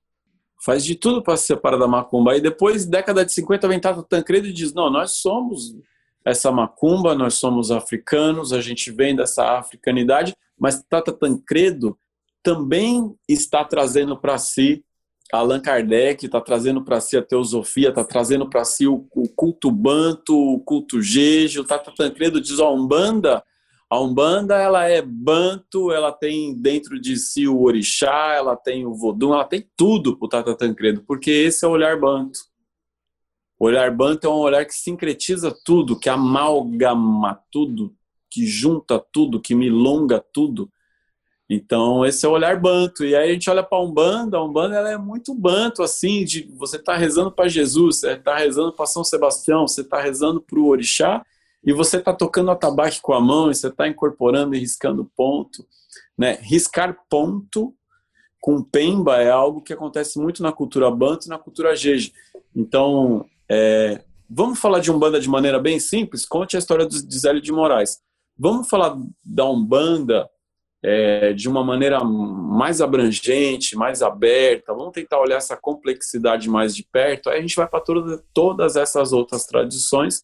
[0.64, 2.32] Faz de tudo para se separar da macumba.
[2.32, 5.76] Aí depois, década de 50, vem Tata Tancredo e diz: "Não, nós somos
[6.24, 11.98] essa macumba, nós somos africanos, a gente vem dessa africanidade, mas Tata Tancredo
[12.42, 14.82] também está trazendo para si
[15.32, 19.70] Allan Kardec, está trazendo para si a teosofia, está trazendo para si o, o, culto
[19.70, 23.42] banto, o culto jeje, o Tata Tancredo diz, a Umbanda,
[23.94, 28.92] a Umbanda ela é banto, ela tem dentro de si o orixá, ela tem o
[28.92, 32.40] vodum, ela tem tudo o Tata Tancredo, porque esse é o olhar banto.
[33.56, 37.94] O olhar banto é um olhar que sincretiza tudo, que amalgama tudo,
[38.28, 40.68] que junta tudo, que milonga tudo.
[41.48, 43.04] Então, esse é o olhar banto.
[43.04, 46.24] E aí a gente olha para a Umbanda, a Umbanda ela é muito banto, assim,
[46.24, 50.40] de você tá rezando para Jesus, você tá rezando para São Sebastião, você tá rezando
[50.40, 51.24] para o Orixá,
[51.66, 55.66] e você tá tocando atabaque com a mão, e você tá incorporando e riscando ponto.
[56.16, 56.38] Né?
[56.42, 57.74] Riscar ponto
[58.40, 62.12] com pemba é algo que acontece muito na cultura banto e na cultura jeje.
[62.54, 66.26] Então, é, vamos falar de Umbanda de maneira bem simples?
[66.26, 68.00] Conte a história de Zélio de Moraes.
[68.38, 70.28] Vamos falar da Umbanda
[70.82, 76.84] é, de uma maneira mais abrangente, mais aberta, vamos tentar olhar essa complexidade mais de
[76.84, 77.82] perto, aí a gente vai para
[78.34, 80.22] todas essas outras tradições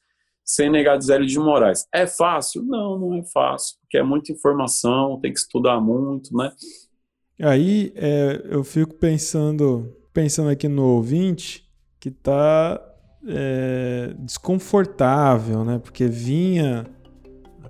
[0.54, 1.86] sem negar Zélio de Moraes.
[1.94, 2.62] É fácil?
[2.64, 6.52] Não, não é fácil, porque é muita informação, tem que estudar muito, né?
[7.40, 11.64] Aí é, eu fico pensando, pensando aqui no ouvinte
[11.98, 12.80] que está
[13.26, 15.78] é, desconfortável, né?
[15.78, 16.86] Porque vinha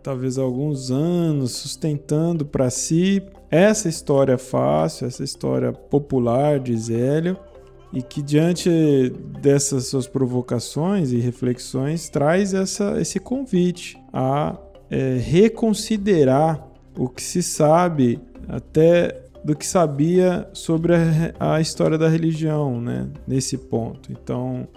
[0.02, 7.36] talvez alguns anos, sustentando para si essa história fácil, essa história popular de Zélio,
[7.92, 8.70] e que diante
[9.40, 14.56] dessas suas provocações e reflexões traz essa, esse convite a
[14.90, 16.66] é, reconsiderar
[16.96, 20.94] o que se sabe até do que sabia sobre
[21.38, 23.08] a, a história da religião, né?
[23.26, 24.12] Nesse ponto.
[24.12, 24.68] Então,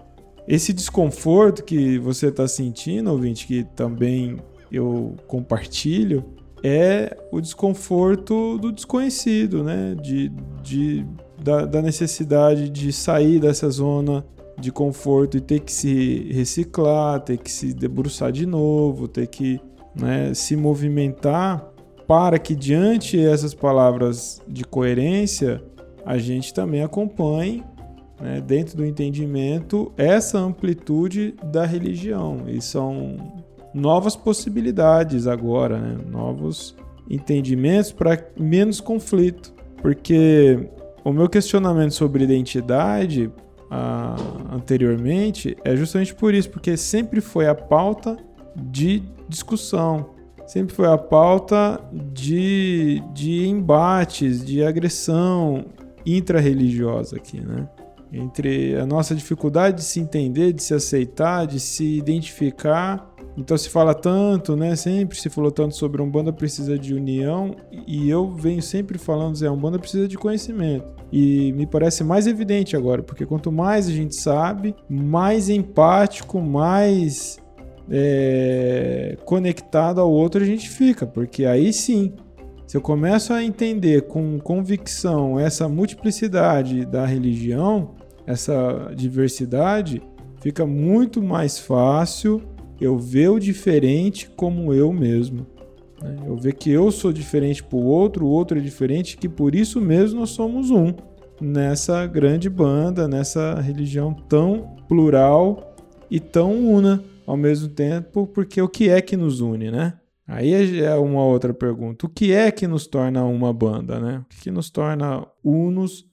[0.48, 4.38] esse desconforto que você está sentindo, ouvinte, que também
[4.72, 6.24] eu compartilho
[6.64, 9.96] é o desconforto do desconhecido, né?
[10.02, 10.30] De,
[10.62, 11.06] de,
[11.44, 14.26] da, da necessidade de sair dessa zona
[14.58, 19.60] de conforto e ter que se reciclar, ter que se debruçar de novo, ter que
[19.94, 21.70] né, se movimentar
[22.08, 25.62] para que diante essas palavras de coerência
[26.06, 27.64] a gente também acompanhe
[28.22, 33.18] né, dentro do entendimento essa amplitude da religião e são
[33.74, 35.98] novas possibilidades agora, né?
[36.10, 36.76] novos
[37.10, 39.54] entendimentos para menos conflito.
[39.82, 40.70] Porque
[41.04, 43.32] o meu questionamento sobre identidade
[43.70, 44.16] ah,
[44.52, 48.18] anteriormente é justamente por isso, porque sempre foi a pauta
[48.56, 50.12] de discussão,
[50.46, 55.66] sempre foi a pauta de, de embates, de agressão
[56.06, 57.68] intrarreligiosa aqui, né?
[58.12, 63.68] Entre a nossa dificuldade de se entender, de se aceitar, de se identificar então se
[63.70, 64.76] fala tanto, né?
[64.76, 67.56] Sempre se falou tanto sobre um banda precisa de união
[67.88, 70.86] e eu venho sempre falando, Zé, um banda precisa de conhecimento.
[71.12, 77.40] E me parece mais evidente agora, porque quanto mais a gente sabe, mais empático, mais
[77.90, 82.14] é, conectado ao outro a gente fica, porque aí sim,
[82.68, 90.02] se eu começo a entender com convicção essa multiplicidade da religião, essa diversidade,
[90.40, 92.42] fica muito mais fácil
[92.84, 95.46] eu ver o diferente como eu mesmo.
[96.02, 96.18] Né?
[96.26, 99.56] Eu ver que eu sou diferente para o outro, o outro é diferente, que por
[99.56, 100.94] isso mesmo nós somos um
[101.40, 105.76] nessa grande banda, nessa religião tão plural
[106.10, 109.94] e tão una ao mesmo tempo, porque o que é que nos une, né?
[110.28, 112.06] Aí é uma outra pergunta.
[112.06, 114.24] O que é que nos torna uma banda, né?
[114.32, 116.06] O que nos torna unos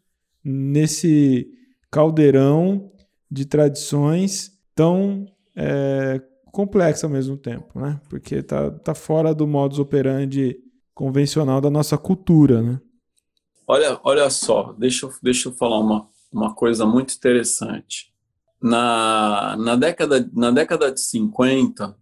[0.43, 1.49] nesse
[1.91, 2.91] caldeirão
[3.31, 6.21] de tradições tão é,
[6.51, 8.01] complexa ao mesmo tempo, né?
[8.09, 10.59] Porque tá, tá fora do modus operandi
[10.95, 12.81] convencional da nossa cultura, né?
[13.67, 18.13] Olha, olha só, deixa eu, deixa eu falar uma, uma coisa muito interessante.
[18.61, 21.97] Na, na, década, na década de 50,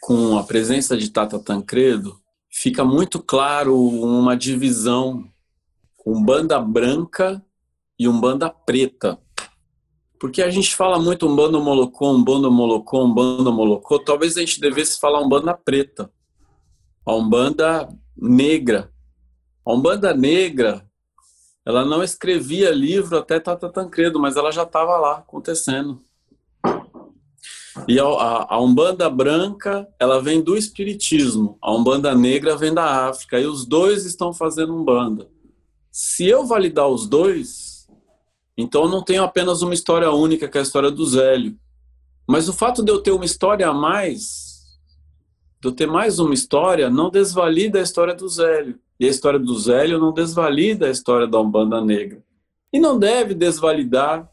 [0.00, 2.18] com a presença de Tata Tancredo,
[2.50, 5.28] fica muito claro uma divisão,
[6.06, 7.44] um banda branca
[7.98, 9.18] e um banda preta.
[10.18, 13.98] Porque a gente fala muito um bando molocô, um bando molocô, um bando molocô.
[13.98, 16.10] Talvez a gente devesse falar um banda preta,
[17.06, 18.90] a umbanda negra.
[19.64, 20.84] A umbanda negra,
[21.64, 26.00] ela não escrevia livro até Tata Tancredo, mas ela já estava lá acontecendo.
[27.86, 31.58] E a, a, a, Umbanda branca, ela vem do espiritismo.
[31.62, 33.38] A Umbanda negra vem da África.
[33.38, 35.28] E os dois estão fazendo Umbanda.
[35.92, 37.67] Se eu validar os dois,
[38.60, 41.56] então não tenho apenas uma história única, que é a história do Zélio.
[42.28, 44.66] Mas o fato de eu ter uma história a mais,
[45.60, 48.76] de eu ter mais uma história, não desvalida a história do Zélio.
[48.98, 52.20] E a história do Zélio não desvalida a história da Umbanda Negra.
[52.72, 54.28] E não deve desvalidar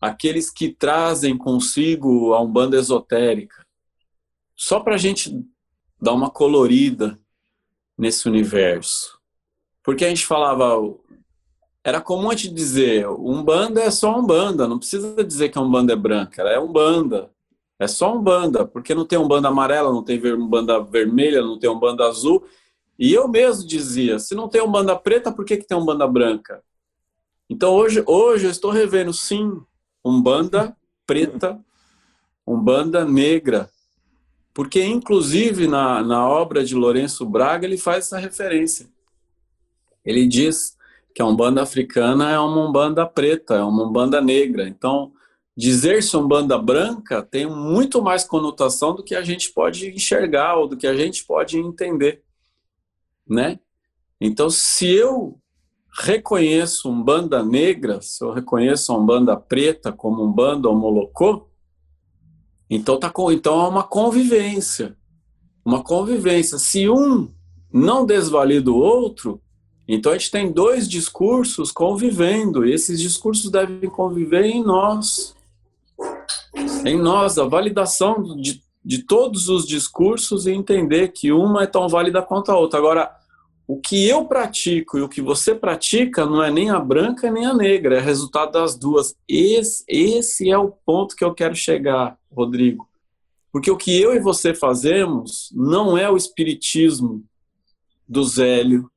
[0.00, 3.64] aqueles que trazem consigo a Umbanda esotérica.
[4.56, 5.32] Só para a gente
[6.02, 7.16] dar uma colorida
[7.96, 9.20] nesse universo.
[9.84, 10.74] Porque a gente falava
[11.82, 15.92] era comum a gente dizer, Umbanda é só Umbanda, não precisa dizer que a Umbanda
[15.92, 17.30] é branca, ela é Umbanda.
[17.78, 22.06] É só Umbanda, porque não tem Umbanda amarela, não tem Umbanda vermelha, não tem Umbanda
[22.06, 22.44] azul.
[22.98, 26.62] E eu mesmo dizia, se não tem Umbanda preta, por que, que tem Umbanda branca?
[27.48, 29.58] Então hoje, hoje eu estou revendo, sim,
[30.04, 30.76] Umbanda
[31.06, 31.58] preta,
[32.46, 33.70] Umbanda negra.
[34.52, 38.86] Porque, inclusive, na, na obra de Lourenço Braga, ele faz essa referência.
[40.04, 40.76] Ele diz
[41.14, 44.68] que a Umbanda africana é uma Umbanda preta, é uma Umbanda negra.
[44.68, 45.12] Então,
[45.56, 50.76] dizer-se Umbanda branca tem muito mais conotação do que a gente pode enxergar ou do
[50.76, 52.22] que a gente pode entender,
[53.28, 53.58] né?
[54.20, 55.38] Então, se eu
[55.98, 61.48] reconheço Umbanda negra, se eu reconheço Umbanda preta como Umbanda ou Molocô,
[62.70, 64.96] então, tá, então é uma convivência.
[65.64, 66.56] Uma convivência.
[66.56, 67.28] Se um
[67.72, 69.42] não desvalida o outro,
[69.94, 75.34] então a gente tem dois discursos convivendo, e esses discursos devem conviver em nós.
[76.84, 81.88] Em nós, a validação de, de todos os discursos e entender que uma é tão
[81.88, 82.78] válida quanto a outra.
[82.78, 83.10] Agora,
[83.66, 87.46] o que eu pratico e o que você pratica não é nem a branca nem
[87.46, 89.14] a negra, é resultado das duas.
[89.28, 92.88] Esse, esse é o ponto que eu quero chegar, Rodrigo.
[93.52, 97.24] Porque o que eu e você fazemos não é o espiritismo
[98.08, 98.89] do Zélio,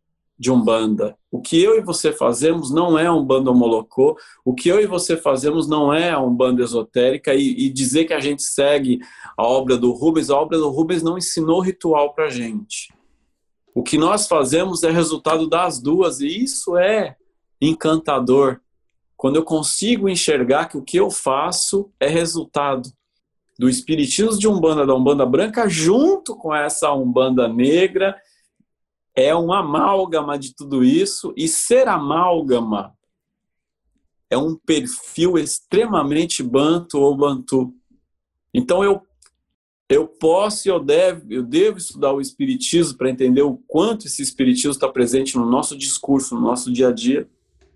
[0.43, 1.17] de Umbanda.
[1.31, 4.85] O que eu e você fazemos não é um bando homolocô, o que eu e
[4.85, 8.99] você fazemos não é um bando esotérica e, e, dizer que a gente segue
[9.37, 12.93] a obra do Rubens, a obra do Rubens não ensinou ritual para gente.
[13.73, 17.15] O que nós fazemos é resultado das duas e isso é
[17.61, 18.59] encantador.
[19.15, 22.91] Quando eu consigo enxergar que o que eu faço é resultado
[23.57, 28.13] do espiritismo de Umbanda, da Umbanda branca, junto com essa Umbanda negra
[29.15, 32.93] é uma amálgama de tudo isso, e ser amálgama
[34.29, 37.73] é um perfil extremamente banto ou bantu.
[38.53, 39.01] Então eu
[39.89, 44.23] eu posso e eu devo, eu devo estudar o espiritismo para entender o quanto esse
[44.23, 47.27] espiritismo está presente no nosso discurso, no nosso dia a dia.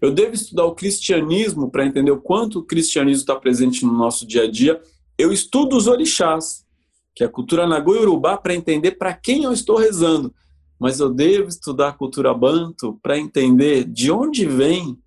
[0.02, 4.26] Eu devo estudar o cristianismo para entender o quanto o cristianismo está presente no nosso
[4.26, 4.82] dia a dia.
[5.16, 6.66] Eu estudo os orixás,
[7.14, 10.34] que é a cultura Nagô e Urubá, para entender para quem eu estou rezando
[10.80, 14.98] mas eu devo estudar a cultura banto para entender de onde vem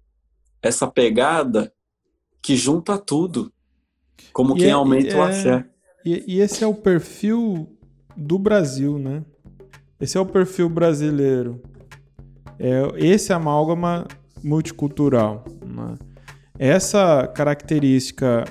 [0.63, 1.73] essa pegada
[2.43, 3.53] que junta tudo,
[4.33, 5.67] como e quem é, aumenta é, o axé.
[6.05, 7.77] E, e, esse é o perfil
[8.17, 9.25] do Brasil, né?
[10.01, 11.61] Esse é o perfil brasileiro.
[12.59, 14.07] É esse amálgama
[14.43, 15.45] multicultural.
[15.65, 15.99] Né?
[16.59, 18.45] Essa característica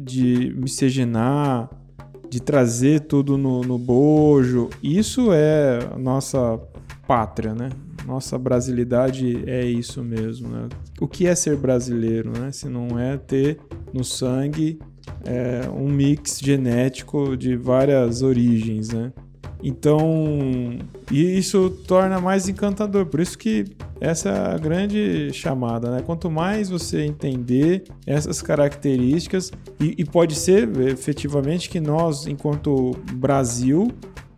[0.00, 1.70] de miscigenar,
[2.30, 4.70] de trazer tudo no, no bojo.
[4.82, 6.60] Isso é nossa
[7.06, 7.70] pátria, né?
[8.06, 10.68] Nossa brasilidade é isso mesmo, né?
[11.00, 12.52] O que é ser brasileiro, né?
[12.52, 13.58] Se não é ter
[13.92, 14.78] no sangue
[15.24, 19.12] é, um mix genético de várias origens, né?
[19.62, 20.78] Então,
[21.10, 23.06] e isso torna mais encantador.
[23.06, 23.64] Por isso que
[24.00, 26.02] essa é a grande chamada, né?
[26.04, 33.88] Quanto mais você entender essas características, e, e pode ser efetivamente que nós, enquanto Brasil,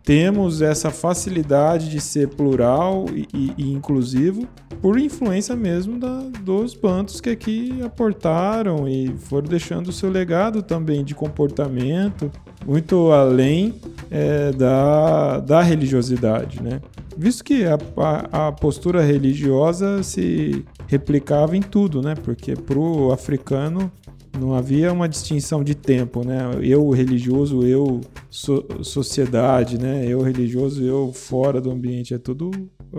[0.03, 4.47] temos essa facilidade de ser plural e, e, e inclusivo
[4.81, 10.61] por influência mesmo da, dos bantos que aqui aportaram e foram deixando o seu legado
[10.61, 12.29] também de comportamento
[12.65, 13.75] muito além
[14.09, 16.81] é, da, da religiosidade, né?
[17.15, 22.15] Visto que a, a, a, postura religiosa se replicava em tudo, né?
[22.15, 23.91] Porque para o africano
[24.39, 26.39] não havia uma distinção de tempo, né?
[26.61, 30.05] Eu religioso, eu so, sociedade, né?
[30.07, 32.51] Eu religioso, eu fora do ambiente, é tudo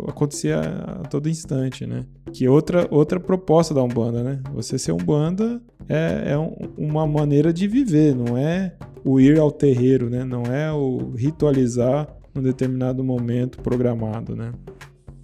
[0.09, 2.05] acontecia a todo instante, né?
[2.33, 4.41] Que outra outra proposta da Umbanda, né?
[4.53, 8.75] Você ser Umbanda é, é um, uma maneira de viver, não é
[9.05, 10.25] o ir ao terreiro, né?
[10.25, 14.53] Não é o ritualizar num determinado momento programado, né?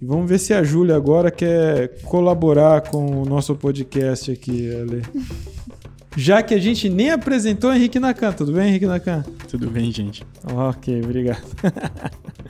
[0.01, 5.01] E vamos ver se a Júlia agora quer colaborar com o nosso podcast aqui, Ale.
[6.15, 8.33] Já que a gente nem apresentou Henrique Nakan.
[8.33, 9.23] Tudo bem, Henrique Nakan?
[9.49, 10.23] Tudo bem, gente.
[10.53, 11.43] Ok, obrigado.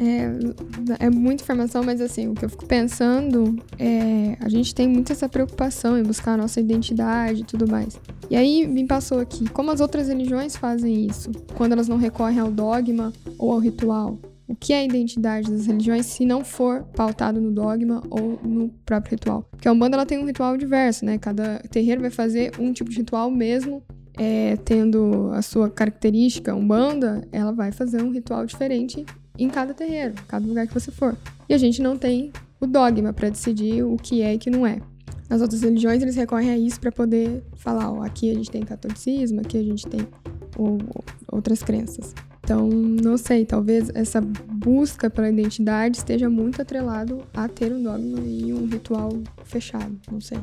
[0.00, 4.36] É, é muita informação, mas assim, o que eu fico pensando é.
[4.40, 7.98] A gente tem muito essa preocupação em buscar a nossa identidade e tudo mais.
[8.30, 11.32] E aí me passou aqui, como as outras religiões fazem isso?
[11.56, 14.16] Quando elas não recorrem ao dogma ou ao ritual?
[14.48, 18.70] O que é a identidade das religiões se não for pautado no dogma ou no
[18.86, 19.46] próprio ritual?
[19.50, 21.18] Porque a Umbanda ela tem um ritual diverso, né?
[21.18, 23.82] Cada terreiro vai fazer um tipo de ritual mesmo,
[24.16, 26.54] é, tendo a sua característica.
[26.54, 29.04] Umbanda, ela vai fazer um ritual diferente
[29.38, 31.14] em cada terreiro, cada lugar que você for.
[31.46, 34.48] E a gente não tem o dogma para decidir o que é e o que
[34.48, 34.80] não é.
[35.28, 38.62] As outras religiões, eles recorrem a isso para poder falar, ó, aqui a gente tem
[38.62, 40.00] catolicismo, aqui a gente tem
[41.30, 42.14] outras crenças.
[42.48, 48.20] Então, não sei, talvez essa busca pela identidade esteja muito atrelado a ter um dogma
[48.20, 49.10] e um ritual
[49.44, 50.38] fechado, não sei.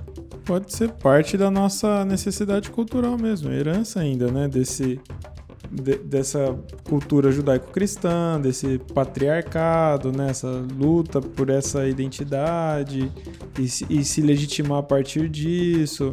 [0.46, 5.02] Pode ser parte da nossa necessidade cultural mesmo, herança ainda, né, desse
[5.72, 6.56] de, dessa
[6.88, 13.12] cultura judaico-cristã, desse patriarcado, né, essa luta por essa identidade
[13.58, 16.12] e, e se legitimar a partir disso.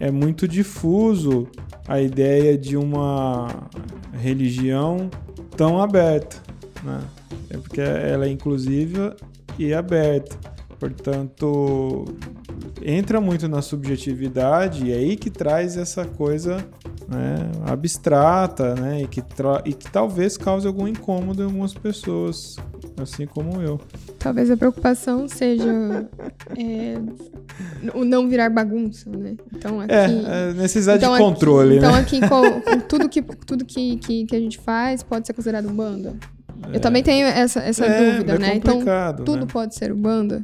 [0.00, 1.46] É muito difuso
[1.86, 3.68] a ideia de uma
[4.14, 5.10] religião
[5.56, 6.36] tão aberta,
[6.82, 7.00] né?
[7.50, 9.14] É porque ela é inclusiva
[9.58, 10.36] e aberta.
[10.78, 12.04] Portanto,
[12.82, 16.56] entra muito na subjetividade e é aí que traz essa coisa
[17.08, 19.22] né, abstrata, né, e que,
[19.64, 22.56] e que talvez cause algum incômodo em algumas pessoas,
[22.96, 23.80] assim como eu.
[24.18, 25.64] Talvez a preocupação seja
[26.56, 26.96] é,
[27.94, 29.36] o não virar bagunça, né?
[29.54, 32.06] Então aqui, é, é necessidade então, de controle, então né?
[32.06, 35.32] Então aqui, com, com tudo, que, tudo que, que, que, a gente faz pode ser
[35.32, 36.14] considerado banda?
[36.72, 38.56] Eu também tenho essa, essa é, dúvida, né?
[38.56, 38.80] Então
[39.24, 39.46] tudo né?
[39.52, 40.42] pode ser banda?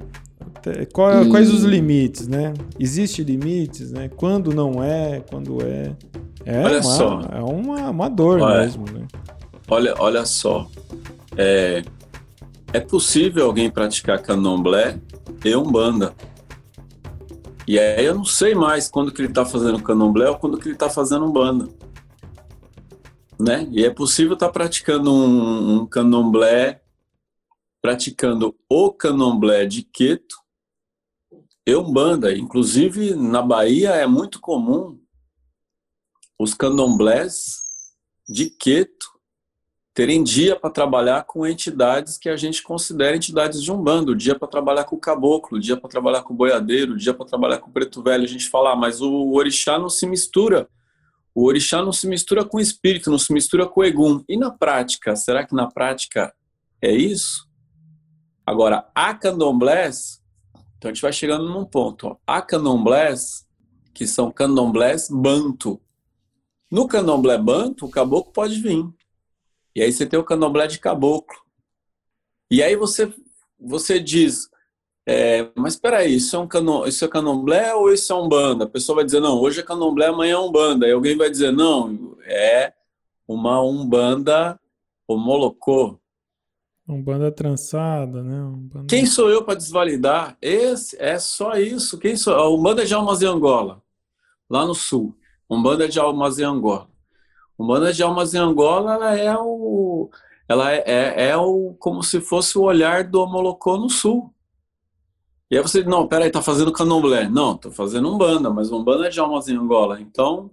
[0.92, 1.30] Qual, e...
[1.30, 2.53] Quais os limites, né?
[2.78, 4.11] Existe limites, né?
[4.14, 5.92] Quando não é, quando é.
[6.44, 7.20] É olha uma, só.
[7.32, 9.07] É uma, uma dor olha, mesmo, né?
[9.68, 10.68] Olha, olha só.
[11.36, 11.82] É,
[12.73, 15.01] é possível alguém praticar candomblé
[15.45, 16.14] e umbanda.
[17.66, 20.68] E aí eu não sei mais quando que ele está fazendo candomblé ou quando que
[20.68, 21.68] ele está fazendo umbanda.
[23.39, 23.66] Né?
[23.71, 26.83] E é possível estar tá praticando um, um candomblé,
[27.81, 30.37] praticando o candomblé de Queto
[31.66, 32.37] e umbanda.
[32.37, 35.01] Inclusive, na Bahia é muito comum
[36.39, 37.59] os candomblés
[38.29, 39.10] de Queto
[39.93, 44.49] terem dia para trabalhar com entidades que a gente considera entidades de umbanda, dia para
[44.49, 47.72] trabalhar com o caboclo, dia para trabalhar com o boiadeiro, dia para trabalhar com o
[47.72, 48.24] preto velho.
[48.24, 50.68] A gente fala, ah, mas o orixá não se mistura.
[51.34, 54.22] O orixá não se mistura com o espírito, não se mistura com o egum.
[54.28, 56.32] E na prática, será que na prática
[56.80, 57.49] é isso?
[58.47, 60.20] Agora, a candomblés,
[60.76, 62.09] então a gente vai chegando num ponto.
[62.09, 62.16] Ó.
[62.26, 63.47] Há candomblés
[63.93, 65.80] que são candomblés banto.
[66.70, 68.84] No candomblé banto, o caboclo pode vir.
[69.75, 71.39] E aí você tem o candomblé de caboclo.
[72.51, 73.12] E aí você,
[73.59, 74.51] você diz,
[75.07, 78.29] é, mas espera aí, isso é um canon, isso é candomblé ou isso é um
[78.29, 78.64] banda?
[78.64, 80.87] A pessoa vai dizer, não, hoje é candomblé, amanhã é um banda.
[80.87, 82.73] E alguém vai dizer, não, é
[83.27, 84.59] uma umbanda
[85.07, 85.99] homolocô.
[86.89, 88.43] Umbanda trançada, né?
[88.43, 88.87] Umbanda...
[88.89, 90.37] Quem sou eu para desvalidar?
[90.43, 91.99] Esse é só isso.
[91.99, 92.35] Quem sou?
[92.35, 93.81] A Umbanda de Almas de Angola,
[94.49, 95.16] lá no sul.
[95.49, 96.89] Umbanda de Almas de Angola.
[97.61, 100.09] Umbanda de Almas de Angola, ela é o
[100.49, 104.35] ela é, é, é, o como se fosse o olhar do Homolocô no sul.
[105.51, 107.29] E aí você, não, peraí, tá fazendo candomblé.
[107.29, 110.01] Não, tô fazendo umbanda, mas umbanda é de almas em Angola.
[110.01, 110.51] Então,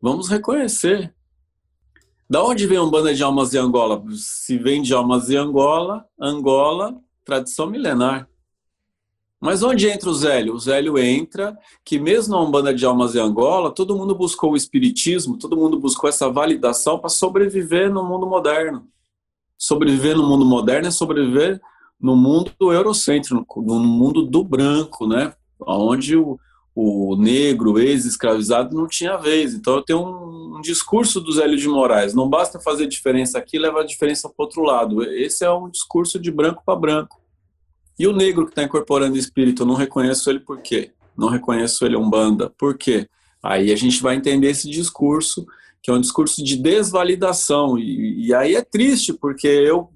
[0.00, 1.12] vamos reconhecer.
[2.28, 4.02] Da onde vem Umbanda de Almas de Angola?
[4.14, 8.28] Se vem de Almas de Angola, Angola, tradição milenar.
[9.42, 10.54] Mas onde entra o Zélio?
[10.54, 14.56] O Zélio entra que mesmo na Umbanda de Almas de Angola, todo mundo buscou o
[14.56, 18.86] espiritismo, todo mundo buscou essa validação para sobreviver no mundo moderno.
[19.58, 21.60] Sobreviver no mundo moderno é sobreviver
[22.00, 25.34] no mundo eurocêntrico, no mundo do branco, né?
[25.58, 26.38] Onde o,
[26.72, 29.54] o negro, ex-escravizado, não tinha vez.
[29.54, 32.14] Então eu tenho um, um, discurso do Zélio de Moraes.
[32.14, 35.02] Não basta fazer diferença aqui, leva a diferença para outro lado.
[35.02, 37.21] Esse é um discurso de branco para branco.
[38.02, 40.90] E o negro que está incorporando espírito, eu não reconheço ele por quê?
[41.16, 42.50] Não reconheço ele umbanda.
[42.58, 43.08] Por quê?
[43.40, 45.46] Aí a gente vai entender esse discurso,
[45.80, 47.78] que é um discurso de desvalidação.
[47.78, 49.88] E, e aí é triste, porque eu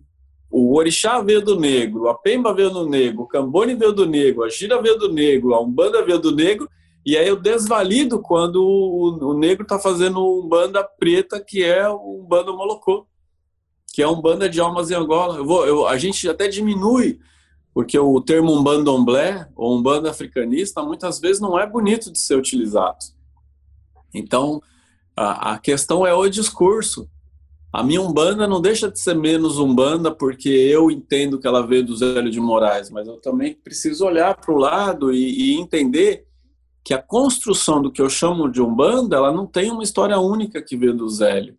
[0.48, 4.44] o orixá veio do negro, a pemba veio do negro, o cambone veio do negro,
[4.44, 6.70] a gira veio do negro, a umbanda veio do negro,
[7.04, 12.20] e aí eu desvalido quando o, o negro está fazendo umbanda preta, que é o
[12.22, 13.04] umbanda molocô,
[13.92, 15.38] que é umbanda de almas em Angola.
[15.38, 17.18] Eu vou, eu, a gente até diminui,
[17.76, 22.96] porque o termo umbandomblé, ou umbanda africanista, muitas vezes não é bonito de ser utilizado.
[24.14, 24.62] Então,
[25.14, 27.06] a, a questão é o discurso.
[27.70, 31.84] A minha Umbanda não deixa de ser menos Umbanda porque eu entendo que ela veio
[31.84, 36.26] do Zélio de Moraes, mas eu também preciso olhar para o lado e, e, entender
[36.82, 40.62] que a construção do que eu chamo de Umbanda, ela não tem uma história única
[40.62, 41.58] que veio do Zélio.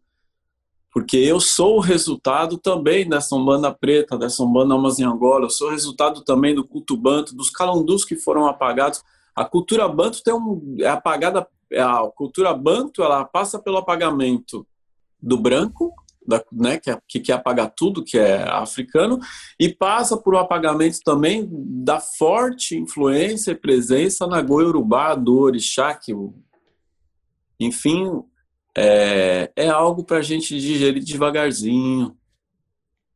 [0.98, 5.50] Porque eu sou o resultado também dessa Umbanda preta, dessa Umbanda Almas em Angola, eu
[5.52, 9.04] sou o resultado também do culto banto, dos calundus que foram apagados.
[9.36, 14.66] A cultura banto tem um, é apagada, a cultura banto ela passa pelo apagamento
[15.22, 15.94] do branco,
[16.28, 19.20] da, né, que, que quer apagar tudo que é africano,
[19.60, 25.94] e passa por um apagamento também da forte influência e presença na Goiurubá, do Orixá,
[25.94, 26.12] que,
[27.60, 28.24] enfim,
[28.80, 32.16] é, é algo para a gente digerir devagarzinho,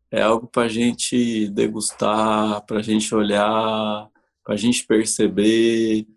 [0.09, 4.09] é algo para a gente degustar, para a gente olhar,
[4.43, 6.07] para a gente perceber,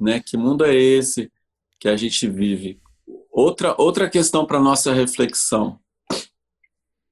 [0.00, 1.28] né, que mundo é esse
[1.80, 2.80] que a gente vive.
[3.32, 5.80] Outra, outra questão para nossa reflexão.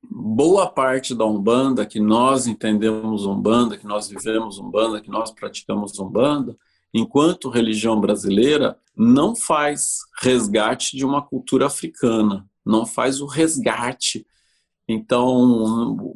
[0.09, 5.99] Boa parte da Umbanda, que nós entendemos Umbanda, que nós vivemos Umbanda, que nós praticamos
[5.99, 6.57] Umbanda,
[6.93, 14.27] enquanto religião brasileira, não faz resgate de uma cultura africana, não faz o resgate.
[14.89, 16.15] Então,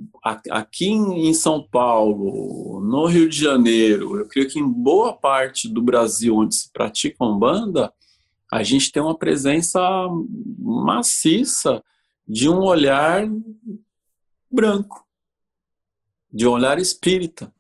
[0.51, 5.83] aqui em São Paulo, no Rio de Janeiro, eu creio que em boa parte do
[5.83, 7.93] Brasil onde se pratica Umbanda,
[8.51, 9.81] a gente tem uma presença
[10.59, 11.83] maciça
[12.27, 13.29] de um olhar
[14.51, 15.07] branco,
[16.33, 17.53] de um olhar espírita,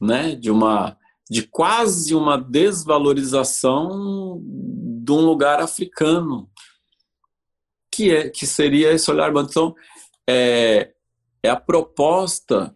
[0.00, 0.34] né?
[0.34, 0.97] De uma
[1.30, 6.48] de quase uma desvalorização de um lugar africano,
[7.90, 9.34] que é que seria esse olhar.
[9.36, 9.74] Então,
[10.28, 10.92] é,
[11.42, 12.74] é a proposta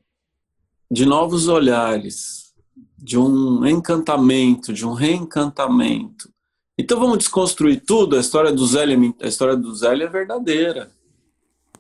[0.91, 2.53] de novos olhares,
[2.99, 6.31] de um encantamento, de um reencantamento.
[6.79, 8.17] Então vamos desconstruir tudo.
[8.17, 8.85] A história do Zé,
[9.21, 10.91] a história do Zé é verdadeira.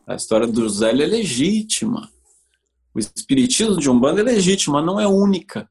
[0.06, 2.10] A história do Zélio é legítima.
[2.94, 5.70] O espiritismo de Umbanda é legítimo, mas não é única.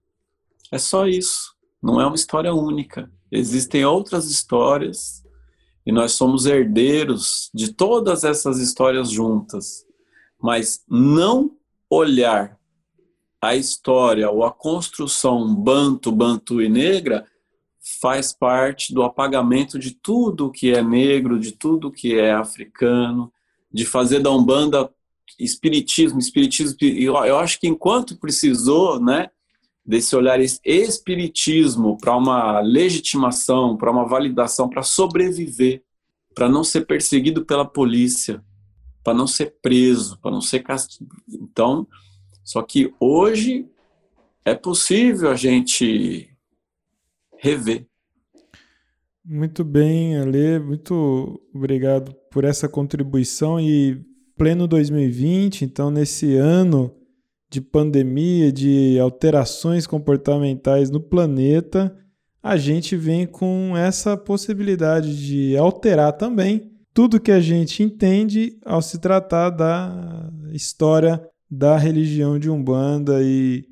[0.71, 1.53] É só isso.
[1.81, 3.11] Não é uma história única.
[3.31, 5.23] Existem outras histórias
[5.85, 9.85] e nós somos herdeiros de todas essas histórias juntas.
[10.41, 11.51] Mas não
[11.89, 12.57] olhar
[13.41, 17.25] a história ou a construção banto, bantu e negra
[17.99, 23.33] faz parte do apagamento de tudo que é negro, de tudo que é africano,
[23.71, 24.89] de fazer da Umbanda
[25.39, 29.29] espiritismo, espiritismo, eu acho que enquanto precisou, né,
[29.91, 35.83] desse olhar espiritismo para uma legitimação, para uma validação, para sobreviver,
[36.33, 38.41] para não ser perseguido pela polícia,
[39.03, 41.21] para não ser preso, para não ser castigado.
[41.29, 41.85] Então,
[42.41, 43.67] só que hoje
[44.45, 46.29] é possível a gente
[47.37, 47.85] rever.
[49.25, 54.01] Muito bem, Ale, muito obrigado por essa contribuição e
[54.37, 56.95] pleno 2020, então nesse ano
[57.51, 61.93] de pandemia, de alterações comportamentais no planeta,
[62.41, 68.81] a gente vem com essa possibilidade de alterar também tudo que a gente entende ao
[68.81, 73.21] se tratar da história da religião de Umbanda.
[73.21, 73.65] E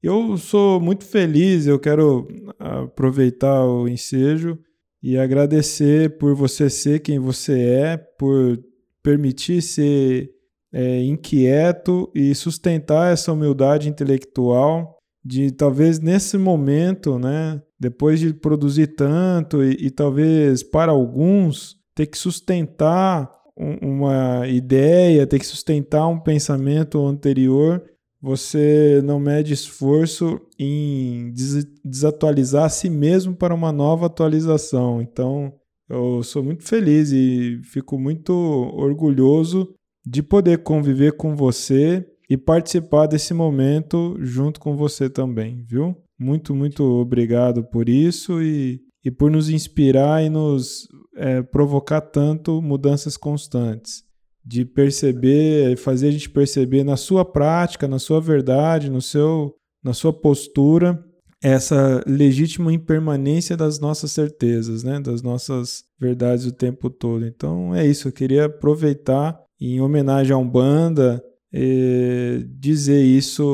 [0.00, 4.56] eu sou muito feliz, eu quero aproveitar o ensejo
[5.02, 8.62] e agradecer por você ser quem você é, por
[9.02, 10.33] permitir ser
[10.74, 18.88] é, inquieto e sustentar essa humildade intelectual de talvez nesse momento, né, depois de produzir
[18.88, 26.08] tanto e, e talvez para alguns ter que sustentar um, uma ideia, ter que sustentar
[26.08, 27.82] um pensamento anterior,
[28.20, 35.00] você não mede esforço em des desatualizar a si mesmo para uma nova atualização.
[35.00, 35.52] Então,
[35.88, 39.72] eu sou muito feliz e fico muito orgulhoso
[40.04, 45.96] de poder conviver com você e participar desse momento junto com você também, viu?
[46.18, 50.86] Muito, muito obrigado por isso e, e por nos inspirar e nos
[51.16, 54.04] é, provocar tanto mudanças constantes
[54.44, 59.94] de perceber, fazer a gente perceber na sua prática, na sua verdade, no seu, na
[59.94, 61.02] sua postura,
[61.42, 67.26] essa legítima impermanência das nossas certezas, né, das nossas verdades o tempo todo.
[67.26, 73.44] Então é isso, eu queria aproveitar em homenagem a Umbanda e dizer isso,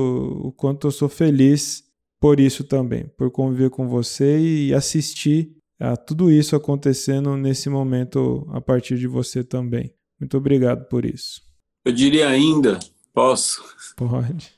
[0.42, 1.84] o quanto eu sou feliz
[2.18, 8.46] por isso também, por conviver com você e assistir a tudo isso acontecendo nesse momento
[8.52, 9.94] a partir de você também.
[10.18, 11.40] Muito obrigado por isso.
[11.84, 12.78] Eu diria ainda,
[13.14, 13.64] posso?
[13.96, 14.52] Pode.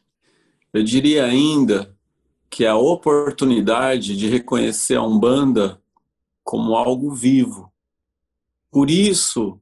[0.72, 1.94] Eu diria ainda
[2.50, 5.80] que a oportunidade de reconhecer a Umbanda
[6.42, 7.72] como algo vivo.
[8.70, 9.60] Por isso,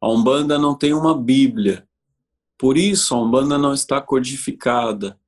[0.00, 1.86] a Umbanda não tem uma Bíblia.
[2.58, 5.18] Por isso, a Umbanda não está codificada.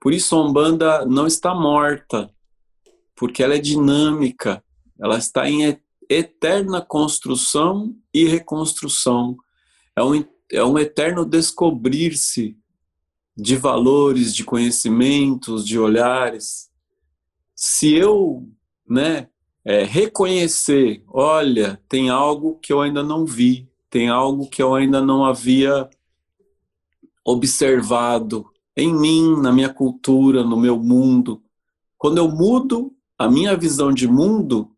[0.00, 2.30] Por isso, a Umbanda não está morta.
[3.14, 4.62] Porque ela é dinâmica.
[4.98, 5.78] Ela está em
[6.08, 9.36] eterna construção e reconstrução
[9.96, 12.56] é um, é um eterno descobrir-se
[13.36, 16.70] de valores, de conhecimentos, de olhares.
[17.54, 18.48] Se eu
[18.88, 19.28] né,
[19.64, 25.00] é, reconhecer, olha, tem algo que eu ainda não vi, tem algo que eu ainda
[25.02, 25.90] não havia
[27.24, 31.42] observado em mim, na minha cultura, no meu mundo.
[31.98, 34.70] Quando eu mudo a minha visão de mundo,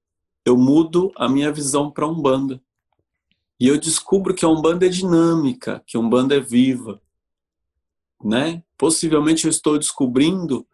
[0.44, 2.60] eu mudo a minha visão para Umbanda.
[3.60, 7.00] E eu descubro que a Umbanda é dinâmica, que a Umbanda é viva.
[8.24, 8.64] Né?
[8.76, 10.66] Possivelmente eu estou descobrindo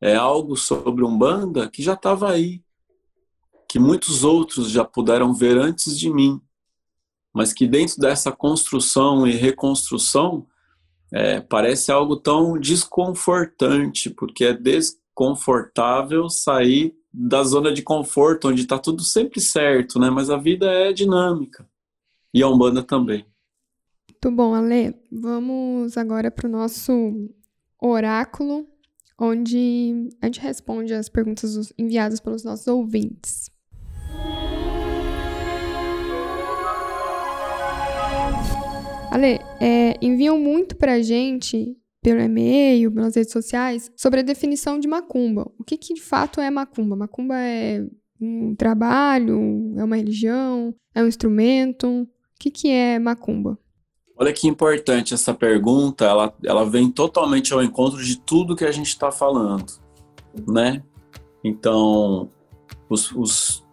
[0.00, 2.62] é, algo sobre Umbanda que já estava aí,
[3.68, 6.40] que muitos outros já puderam ver antes de mim,
[7.32, 10.46] mas que dentro dessa construção e reconstrução
[11.12, 18.78] é, parece algo tão desconfortante, porque é desconfortável sair da zona de conforto, onde está
[18.78, 20.08] tudo sempre certo, né?
[20.10, 21.68] Mas a vida é dinâmica.
[22.32, 23.26] E a Umbanda também.
[24.08, 24.94] Muito bom, Ale.
[25.10, 27.28] Vamos agora para o nosso
[27.80, 28.68] oráculo,
[29.18, 33.50] onde a gente responde as perguntas enviadas pelos nossos ouvintes.
[39.10, 44.88] Ale, é, enviam muito pra gente pelo e-mail, pelas redes sociais, sobre a definição de
[44.88, 45.50] macumba.
[45.58, 46.96] O que, que de fato é macumba?
[46.96, 47.84] Macumba é
[48.20, 51.86] um trabalho, é uma religião, é um instrumento?
[51.88, 52.08] O
[52.38, 53.58] que, que é macumba?
[54.16, 58.72] Olha que importante essa pergunta, ela, ela vem totalmente ao encontro de tudo que a
[58.72, 59.72] gente está falando,
[60.46, 60.82] né?
[61.42, 62.28] Então,
[62.88, 63.64] os, os,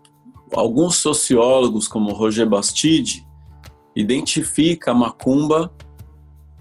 [0.53, 3.26] alguns sociólogos, como Roger Bastide,
[3.97, 5.71] identifica a macumba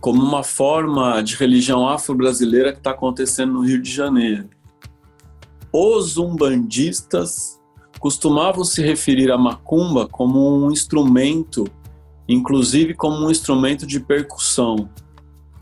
[0.01, 4.49] como uma forma de religião afro-brasileira que está acontecendo no Rio de Janeiro.
[5.71, 7.61] Os umbandistas
[8.01, 11.65] costumavam se referir à macumba como um instrumento,
[12.27, 14.89] inclusive como um instrumento de percussão.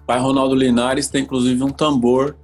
[0.03, 2.37] O pai Ronaldo Linares tem inclusive um tambor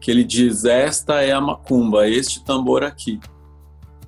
[0.00, 3.18] que ele diz: Esta é a macumba, este tambor aqui.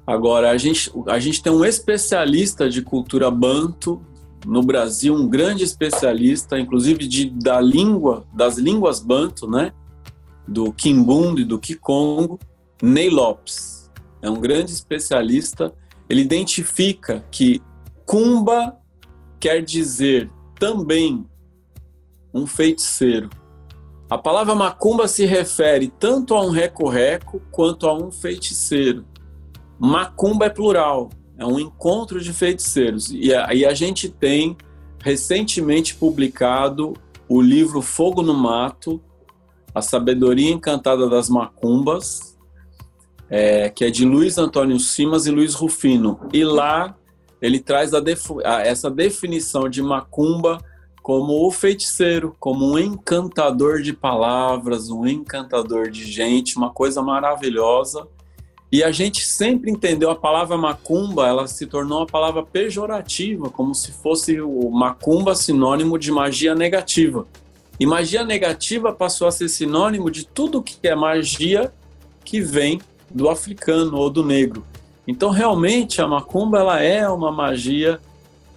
[0.07, 4.01] Agora, a gente, a gente tem um especialista de cultura banto
[4.45, 9.73] no Brasil um grande especialista, inclusive de, da língua, das línguas banto, né?
[10.47, 12.39] Do Kimbundu e do Kikongo,
[12.83, 13.91] Ney Lopes.
[14.21, 15.73] É um grande especialista.
[16.09, 17.63] Ele identifica que
[18.05, 18.77] Kumba
[19.41, 21.27] quer dizer também
[22.33, 23.31] um feiticeiro.
[24.11, 29.05] A palavra macumba se refere tanto a um reco-reco quanto a um feiticeiro.
[29.79, 33.11] Macumba é plural, é um encontro de feiticeiros.
[33.11, 34.57] E a, e a gente tem
[35.01, 36.95] recentemente publicado
[37.29, 39.01] o livro Fogo no Mato,
[39.75, 42.39] A Sabedoria Encantada das Macumbas,
[43.29, 46.21] é, que é de Luiz Antônio Simas e Luiz Rufino.
[46.33, 46.97] E lá
[47.41, 48.03] ele traz a
[48.45, 50.59] a, essa definição de macumba
[51.03, 58.09] como o feiticeiro, como um encantador de palavras, um encantador de gente, uma coisa maravilhosa
[58.75, 63.73] e a gente sempre entendeu a palavra macumba, ela se tornou uma palavra pejorativa, como
[63.73, 67.25] se fosse o macumba sinônimo de magia negativa.
[67.79, 71.73] E magia negativa passou a ser sinônimo de tudo que é magia
[72.25, 74.67] que vem do africano ou do negro.
[75.07, 78.01] Então, realmente, a macumba ela é uma magia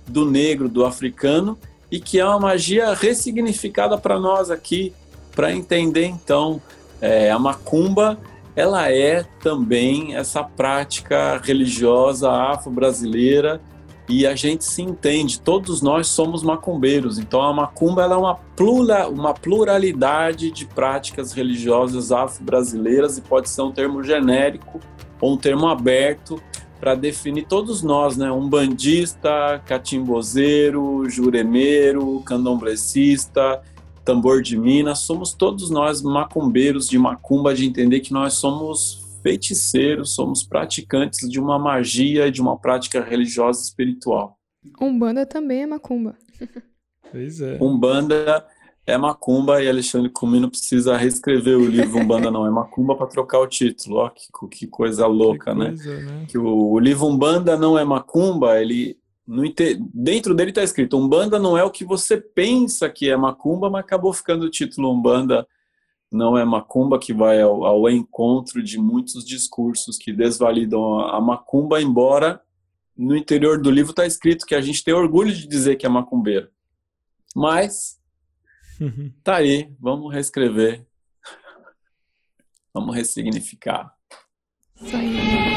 [0.07, 1.55] do negro, do africano,
[1.91, 4.91] e que é uma magia ressignificada para nós aqui,
[5.36, 6.59] para entender, então,
[6.99, 8.18] é, a macumba
[8.58, 13.62] ela é também essa prática religiosa afro-brasileira
[14.10, 19.08] e a gente se entende, todos nós somos macumbeiros, então a macumba é uma, plura,
[19.10, 24.80] uma pluralidade de práticas religiosas afro-brasileiras e pode ser um termo genérico
[25.22, 26.41] ou um termo aberto
[26.80, 28.32] para definir todos nós, né?
[28.32, 33.62] Um bandista, catimbozeiro, juremeiro, candomblecista,
[34.08, 40.15] tambor de Minas, somos todos nós macumbeiros de macumba, de entender que nós somos feiticeiros,
[40.15, 44.40] somos praticantes de uma magia, de uma prática religiosa espiritual.
[44.80, 46.15] Umbanda também é macumba.
[47.11, 47.57] Pois é.
[47.61, 48.45] Umbanda
[48.86, 53.40] é macumba e Alexandre Comino precisa reescrever o livro Umbanda não é macumba para trocar
[53.40, 53.98] o título.
[53.98, 55.68] Ó, que, que coisa louca, que né?
[55.68, 56.11] coisa, né?
[56.11, 56.26] né?
[56.30, 58.98] Que o, o livro Umbanda não é macumba, ele
[59.28, 59.44] no,
[59.94, 63.84] dentro dele está escrito: Umbanda não é o que você pensa que é macumba, mas
[63.84, 65.45] acabou ficando o título Umbanda
[66.10, 71.22] não é macumba, que vai ao, ao encontro de muitos discursos que desvalidam a, a
[71.22, 72.41] macumba, embora
[72.95, 75.90] no interior do livro está escrito que a gente tem orgulho de dizer que é
[75.90, 76.49] macumbeiro.
[77.36, 77.99] Mas
[79.24, 80.86] tá aí, vamos reescrever,
[82.74, 83.94] vamos ressignificar.
[84.82, 85.57] Isso aí.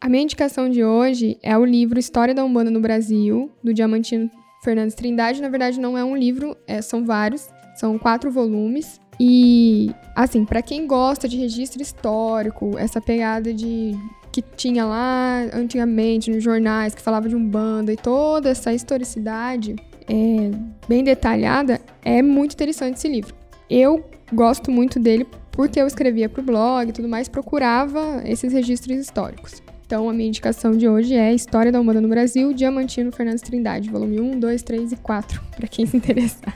[0.00, 4.30] A minha indicação de hoje é o livro História da Umbanda no Brasil, do Diamantino
[4.62, 5.42] Fernandes Trindade.
[5.42, 9.00] Na verdade, não é um livro, é, são vários, são quatro volumes.
[9.18, 13.98] E, assim, para quem gosta de registro histórico, essa pegada de
[14.30, 19.74] que tinha lá antigamente nos jornais, que falava de Umbanda e toda essa historicidade
[20.08, 20.50] é,
[20.86, 23.34] bem detalhada, é muito interessante esse livro.
[23.68, 25.26] Eu gosto muito dele
[25.58, 29.60] porque eu escrevia para o blog e tudo mais, procurava esses registros históricos.
[29.84, 33.90] Então, a minha indicação de hoje é História da Umbanda no Brasil, Diamantino Fernandes Trindade,
[33.90, 36.54] volume 1, 2, 3 e 4, para quem se interessar.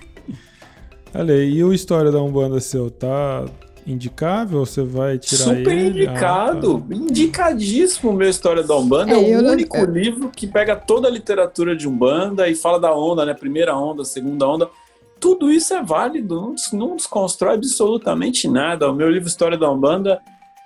[1.12, 3.44] Olha, e o História da Umbanda seu, tá
[3.84, 4.64] indicável?
[4.64, 6.04] Você vai tirar Super ele?
[6.04, 6.94] indicado, Ah, tá.
[6.94, 9.14] indicadíssimo meu História da Umbanda.
[9.14, 9.84] É, É, o não- único é.
[9.84, 13.34] livro que pega toda a literatura de Umbanda e fala da onda, né?
[13.34, 14.70] Primeira onda, segunda onda.
[15.22, 18.90] Tudo isso é válido, não, des- não desconstrói absolutamente nada.
[18.90, 20.20] O meu livro História da Umbanda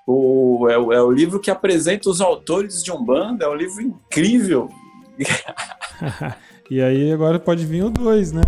[0.07, 3.83] o, é, o- é o livro que apresenta os autores de Umbanda, é um livro
[3.83, 4.69] incrível.
[6.69, 8.43] E aí agora pode vir o 2, né?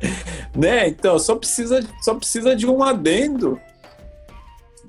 [0.54, 0.86] Né?
[0.86, 3.58] Então, só precisa, só precisa de um adendo.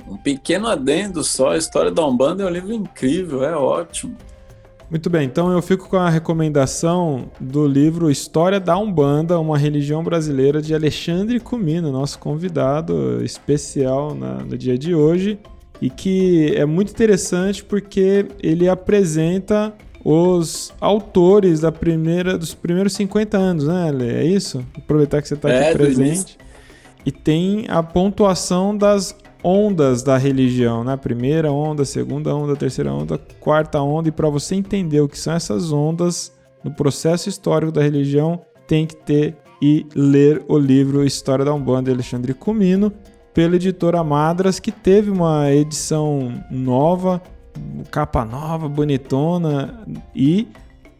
[0.08, 1.52] Um pequeno adendo só.
[1.54, 4.16] A história da Umbanda é um livro incrível, é ótimo.
[4.96, 10.02] Muito bem, então eu fico com a recomendação do livro História da Umbanda, uma religião
[10.02, 15.38] brasileira de Alexandre Comino, nosso convidado especial na- no dia de hoje,
[15.82, 23.38] e que é muito interessante porque ele apresenta os autores da primeira, dos primeiros 50
[23.38, 24.08] anos, né, Ale?
[24.08, 24.64] É isso?
[24.78, 26.38] Aproveitar que você está É, aqui do presente.
[27.06, 29.14] E tem a pontuação das
[29.46, 30.98] ondas da religião, né?
[30.98, 34.10] Primeira onda, segunda onda, terceira onda, quarta onda.
[34.10, 38.88] E para você entender o que são essas ondas no processo histórico da religião, tem
[38.88, 42.92] que ter e ler o livro História da Umbanda de Alexandre Comino,
[43.34, 47.22] pela editora Madras, que teve uma edição nova,
[47.92, 49.86] capa nova, bonitona,
[50.16, 50.48] e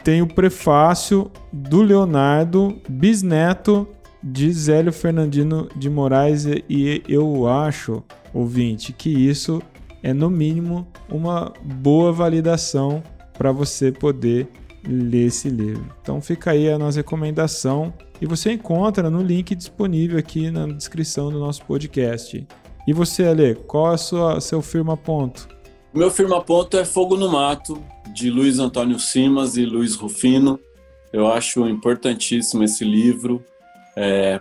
[0.04, 3.88] tem o prefácio do Leonardo, bisneto
[4.28, 8.04] de Zélio Fernandino de Moraes, e- eu acho,
[8.34, 9.62] ouvinte, que isso
[10.02, 13.04] é no mínimo uma boa validação
[13.38, 14.48] para você poder
[14.88, 15.86] ler esse livro.
[16.02, 21.32] Então fica aí a nossa recomendação e você encontra no link disponível aqui na descrição
[21.32, 22.48] do nosso podcast.
[22.88, 25.48] E você, Ale, qual é o seu firma ponto?
[25.94, 27.82] O meu firma-ponto é Fogo no Mato,
[28.14, 30.60] de Luiz Antônio Simas e Luiz Rufino.
[31.14, 33.42] Eu acho importantíssimo esse livro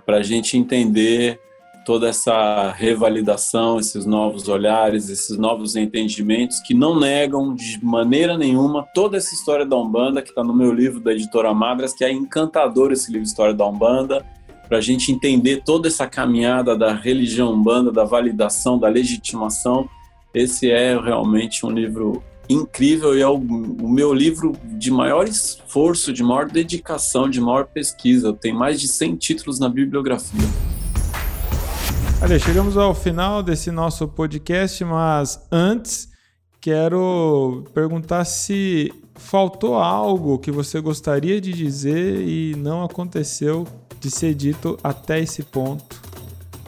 [0.04, 1.40] para a gente entender
[1.84, 8.82] toda essa revalidação, esses novos olhares, esses novos entendimentos que não negam de maneira nenhuma
[8.94, 12.10] toda essa história da Umbanda que está no meu livro da editora Madras, que é
[12.10, 14.24] encantador esse livro História da Umbanda,
[14.66, 19.88] para a gente entender toda essa caminhada da religião Umbanda, da validação, da legitimação.
[20.32, 26.12] Esse é realmente um livro incrível e é o, o meu livro de maior esforço,
[26.12, 28.32] de maior dedicação, de maior pesquisa.
[28.32, 30.48] Tem mais de 100 títulos na bibliografia.
[32.22, 36.08] Olha, chegamos ao final desse nosso podcast, mas antes
[36.60, 43.66] quero perguntar se faltou algo que você gostaria de dizer e não aconteceu
[44.00, 46.02] de ser dito até esse ponto.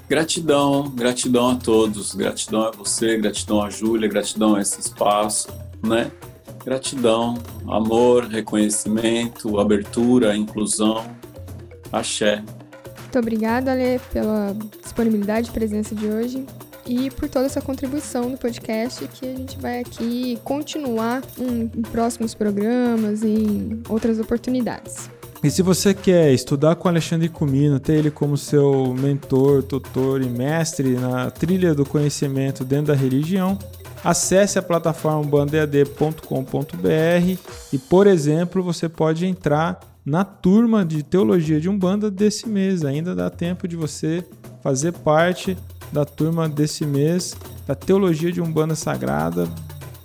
[0.09, 5.49] Gratidão, gratidão a todos, gratidão a você, gratidão a Júlia, gratidão a esse espaço,
[5.83, 6.11] né?
[6.65, 7.39] Gratidão,
[7.69, 11.05] amor, reconhecimento, abertura, inclusão,
[11.93, 12.43] axé.
[13.03, 16.45] Muito obrigada, Ale, pela disponibilidade e presença de hoje
[16.87, 21.83] e por toda essa contribuição no podcast que a gente vai aqui continuar em, em
[21.83, 25.11] próximos programas e em outras oportunidades.
[25.43, 30.29] E se você quer estudar com Alexandre Comino, ter ele como seu mentor, tutor e
[30.29, 33.59] mestre na trilha do conhecimento dentro da religião,
[34.05, 37.39] acesse a plataforma bandead.com.br
[37.73, 42.85] e, por exemplo, você pode entrar na turma de teologia de Umbanda desse mês.
[42.85, 44.25] Ainda dá tempo de você
[44.63, 45.57] fazer parte
[45.93, 47.37] da turma desse mês
[47.67, 49.49] da teologia de Umbanda Sagrada.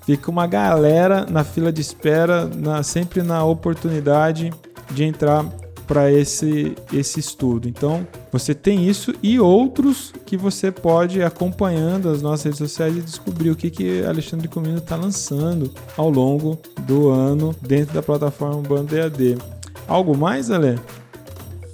[0.05, 4.51] Fica uma galera na fila de espera, na- sempre na oportunidade
[4.89, 5.45] de entrar
[5.91, 7.67] para esse, esse estudo.
[7.67, 12.95] Então, você tem isso e outros que você pode ir acompanhando as nossas redes sociais
[12.95, 18.01] e descobrir o que, que Alexandre Comino está lançando ao longo do ano dentro da
[18.01, 19.37] plataforma Banda EAD.
[19.85, 20.79] Algo mais, Ale?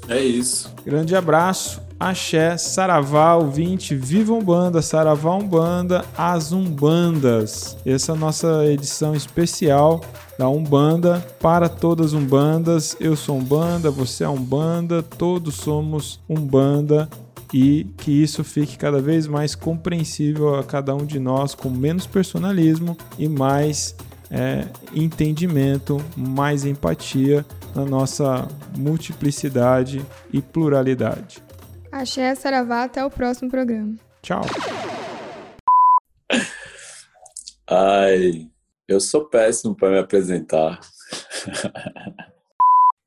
[0.09, 0.73] É isso.
[0.83, 7.77] Grande abraço, axé, saravá, ouvinte, viva Umbanda, saravá Umbanda, as Umbandas.
[7.85, 10.01] Essa é a nossa edição especial
[10.37, 12.95] da Umbanda para todas Umbandas.
[12.99, 17.09] Eu sou Umbanda, você é Umbanda, todos somos Umbanda
[17.53, 22.05] e que isso fique cada vez mais compreensível a cada um de nós, com menos
[22.05, 23.95] personalismo e mais
[24.29, 28.47] é, entendimento, mais empatia na nossa
[28.77, 31.46] multiplicidade e pluralidade.
[31.99, 33.95] Axé, Saravá, até o próximo programa.
[34.21, 34.41] Tchau!
[37.69, 38.47] Ai,
[38.87, 40.79] Eu sou péssimo para me apresentar.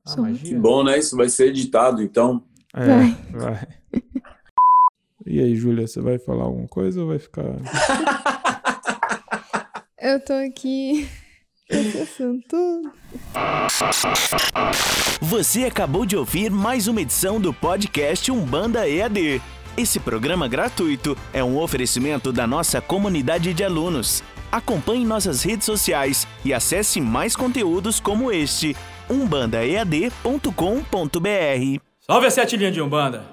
[0.07, 0.23] A Som.
[0.23, 0.51] magia?
[0.51, 0.99] Que bom, né?
[0.99, 2.43] Isso vai ser editado, então.
[2.75, 3.17] É, Vai.
[3.33, 3.69] vai.
[5.27, 7.45] E aí, Júlia, você vai falar alguma coisa ou vai ficar.
[9.99, 11.07] Eu tô aqui
[15.21, 19.41] Você acabou de ouvir mais uma edição do podcast Umbanda EAD.
[19.77, 24.23] Esse programa gratuito é um oferecimento da nossa comunidade de alunos.
[24.51, 28.77] Acompanhe nossas redes sociais e acesse mais conteúdos como este
[29.09, 31.81] umbandaead.com.br.
[32.01, 33.25] Salve a sete linhas de Umbanda.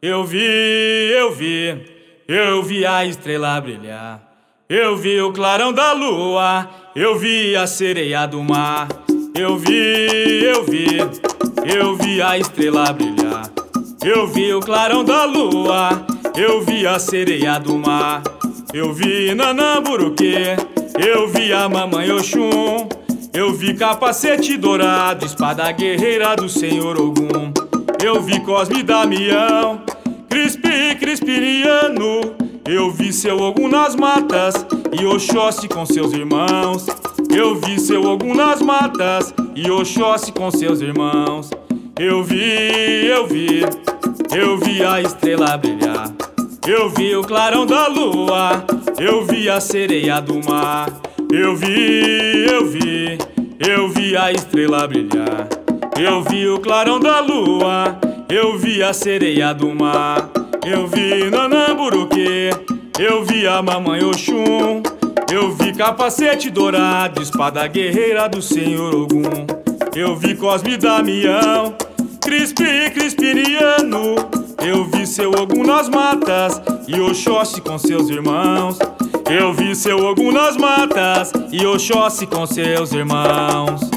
[0.00, 1.84] Eu vi, eu vi,
[2.26, 4.27] eu vi a estrela brilhar.
[4.70, 8.86] Eu vi o clarão da lua, eu vi a sereia do mar.
[9.34, 10.98] Eu vi, eu vi,
[11.64, 13.50] eu vi a estrela brilhar.
[14.04, 16.04] Eu vi o clarão da lua,
[16.36, 18.22] eu vi a sereia do mar.
[18.74, 20.34] Eu vi Nanamburuque,
[20.98, 22.90] eu vi a mamãe Oxum.
[23.32, 27.54] Eu vi capacete dourado, espada guerreira do Senhor Ogum.
[28.04, 29.80] Eu vi Cosme Damião,
[30.28, 32.47] Crispi Crispiniano.
[32.68, 34.54] Eu vi seu Ogum nas matas
[34.92, 36.84] e Oxóssi com seus irmãos.
[37.34, 41.48] Eu vi seu Ogum nas matas e Oxóssi com seus irmãos.
[41.98, 43.62] Eu vi, eu vi,
[44.36, 46.12] eu vi a estrela brilhar.
[46.66, 48.62] Eu vi o clarão da lua,
[49.00, 50.92] eu vi a sereia do mar.
[51.32, 53.16] Eu vi, eu vi,
[53.66, 55.48] eu vi a estrela brilhar.
[55.98, 60.37] Eu vi o clarão da lua, eu vi a sereia do mar.
[60.70, 62.50] Eu vi Nanamburuque,
[62.98, 64.82] eu vi a mamãe Oxum.
[65.32, 69.46] Eu vi capacete dourado, espada guerreira do Senhor Ogum.
[69.96, 71.74] Eu vi Cosme e Damião,
[72.20, 74.14] Crispi Crispiniano.
[74.62, 78.78] Eu vi seu Ogum nas matas e Oxóssi com seus irmãos.
[79.30, 83.87] Eu vi seu Ogum nas matas e Oxóssi com seus irmãos.